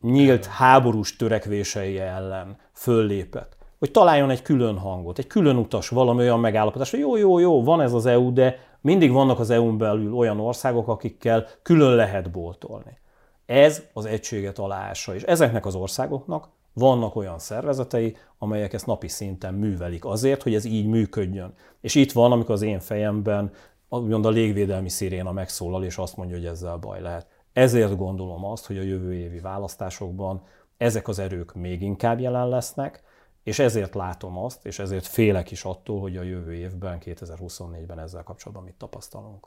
nyílt 0.00 0.46
háborús 0.46 1.16
törekvései 1.16 1.98
ellen 1.98 2.56
föllépett, 2.72 3.56
hogy 3.78 3.90
találjon 3.90 4.30
egy 4.30 4.42
külön 4.42 4.78
hangot, 4.78 5.18
egy 5.18 5.26
külön 5.26 5.56
utas, 5.56 5.88
valami 5.88 6.20
olyan 6.20 6.40
megállapodás, 6.40 6.90
hogy 6.90 7.00
jó, 7.00 7.16
jó, 7.16 7.38
jó, 7.38 7.64
van 7.64 7.80
ez 7.80 7.92
az 7.92 8.06
EU, 8.06 8.32
de 8.32 8.58
mindig 8.80 9.12
vannak 9.12 9.38
az 9.38 9.50
EU-n 9.50 9.78
belül 9.78 10.14
olyan 10.14 10.40
országok, 10.40 10.88
akikkel 10.88 11.46
külön 11.62 11.94
lehet 11.94 12.30
boltolni. 12.30 12.98
Ez 13.46 13.82
az 13.92 14.04
egységet 14.04 14.58
aláássa, 14.58 15.14
és 15.14 15.22
ezeknek 15.22 15.66
az 15.66 15.74
országoknak 15.74 16.48
vannak 16.72 17.16
olyan 17.16 17.38
szervezetei, 17.38 18.16
amelyek 18.38 18.72
ezt 18.72 18.86
napi 18.86 19.08
szinten 19.08 19.54
művelik 19.54 20.04
azért, 20.04 20.42
hogy 20.42 20.54
ez 20.54 20.64
így 20.64 20.86
működjön. 20.86 21.54
És 21.80 21.94
itt 21.94 22.12
van, 22.12 22.32
amikor 22.32 22.54
az 22.54 22.62
én 22.62 22.80
fejemben 22.80 23.52
úgymond 23.88 24.26
a 24.26 24.30
légvédelmi 24.30 24.88
sziréna 24.88 25.32
megszólal, 25.32 25.84
és 25.84 25.96
azt 25.96 26.16
mondja, 26.16 26.36
hogy 26.36 26.46
ezzel 26.46 26.76
baj 26.76 27.00
lehet. 27.00 27.26
Ezért 27.52 27.96
gondolom 27.96 28.44
azt, 28.44 28.66
hogy 28.66 28.78
a 28.78 28.82
jövő 28.82 29.14
évi 29.14 29.38
választásokban 29.38 30.42
ezek 30.76 31.08
az 31.08 31.18
erők 31.18 31.54
még 31.54 31.82
inkább 31.82 32.20
jelen 32.20 32.48
lesznek, 32.48 33.02
és 33.42 33.58
ezért 33.58 33.94
látom 33.94 34.38
azt, 34.38 34.66
és 34.66 34.78
ezért 34.78 35.06
félek 35.06 35.50
is 35.50 35.64
attól, 35.64 36.00
hogy 36.00 36.16
a 36.16 36.22
jövő 36.22 36.54
évben, 36.54 36.98
2024-ben 37.04 37.98
ezzel 37.98 38.22
kapcsolatban 38.22 38.64
mit 38.64 38.74
tapasztalunk. 38.74 39.46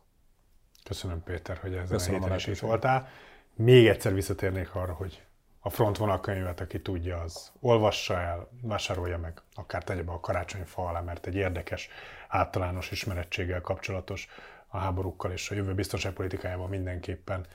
Köszönöm 0.83 1.23
Péter, 1.23 1.57
hogy 1.57 1.73
ezen 1.73 2.13
a 2.13 2.23
héten 2.25 2.51
is 2.51 2.59
voltál. 2.59 3.07
Még 3.55 3.87
egyszer 3.87 4.13
visszatérnék 4.13 4.75
arra, 4.75 4.93
hogy 4.93 5.23
a 5.59 5.69
frontvonal 5.69 6.19
könyvet, 6.19 6.59
aki 6.59 6.81
tudja, 6.81 7.19
az 7.19 7.51
olvassa 7.59 8.19
el, 8.19 8.49
vásárolja 8.61 9.17
meg, 9.17 9.41
akár 9.53 9.83
tegye 9.83 10.03
be 10.03 10.11
a 10.11 10.19
karácsonyfa 10.19 10.85
alá, 10.85 11.01
mert 11.01 11.25
egy 11.27 11.35
érdekes, 11.35 11.89
általános 12.27 12.91
ismerettséggel 12.91 13.61
kapcsolatos 13.61 14.27
a 14.67 14.77
háborúkkal 14.77 15.31
és 15.31 15.51
a 15.51 15.55
jövő 15.55 15.73
biztonságpolitikájában 15.73 16.69
mindenképpen 16.69 17.45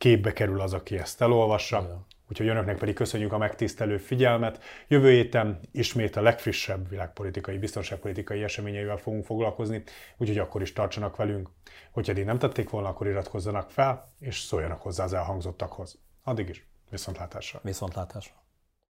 képbe 0.00 0.32
kerül 0.32 0.60
az, 0.60 0.72
aki 0.72 0.98
ezt 0.98 1.20
elolvassa. 1.20 1.80
Igen. 1.80 2.06
Úgyhogy 2.28 2.48
önöknek 2.48 2.78
pedig 2.78 2.94
köszönjük 2.94 3.32
a 3.32 3.38
megtisztelő 3.38 3.98
figyelmet. 3.98 4.62
Jövő 4.88 5.10
héten 5.10 5.60
ismét 5.72 6.16
a 6.16 6.22
legfrissebb 6.22 6.88
világpolitikai, 6.88 7.58
biztonságpolitikai 7.58 8.42
eseményeivel 8.42 8.96
fogunk 8.96 9.24
foglalkozni, 9.24 9.82
úgyhogy 10.16 10.38
akkor 10.38 10.62
is 10.62 10.72
tartsanak 10.72 11.16
velünk. 11.16 11.48
Hogyha 11.90 12.12
eddig 12.12 12.24
nem 12.24 12.38
tették 12.38 12.70
volna, 12.70 12.88
akkor 12.88 13.06
iratkozzanak 13.06 13.70
fel, 13.70 14.14
és 14.20 14.38
szóljanak 14.38 14.82
hozzá 14.82 15.04
az 15.04 15.12
elhangzottakhoz. 15.12 15.98
Addig 16.22 16.48
is, 16.48 16.66
viszontlátásra. 16.90 17.60
Viszontlátásra. 17.62 18.34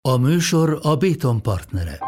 A 0.00 0.16
műsor 0.16 0.78
a 0.82 0.96
Béton 0.96 1.42
partnere. 1.42 1.98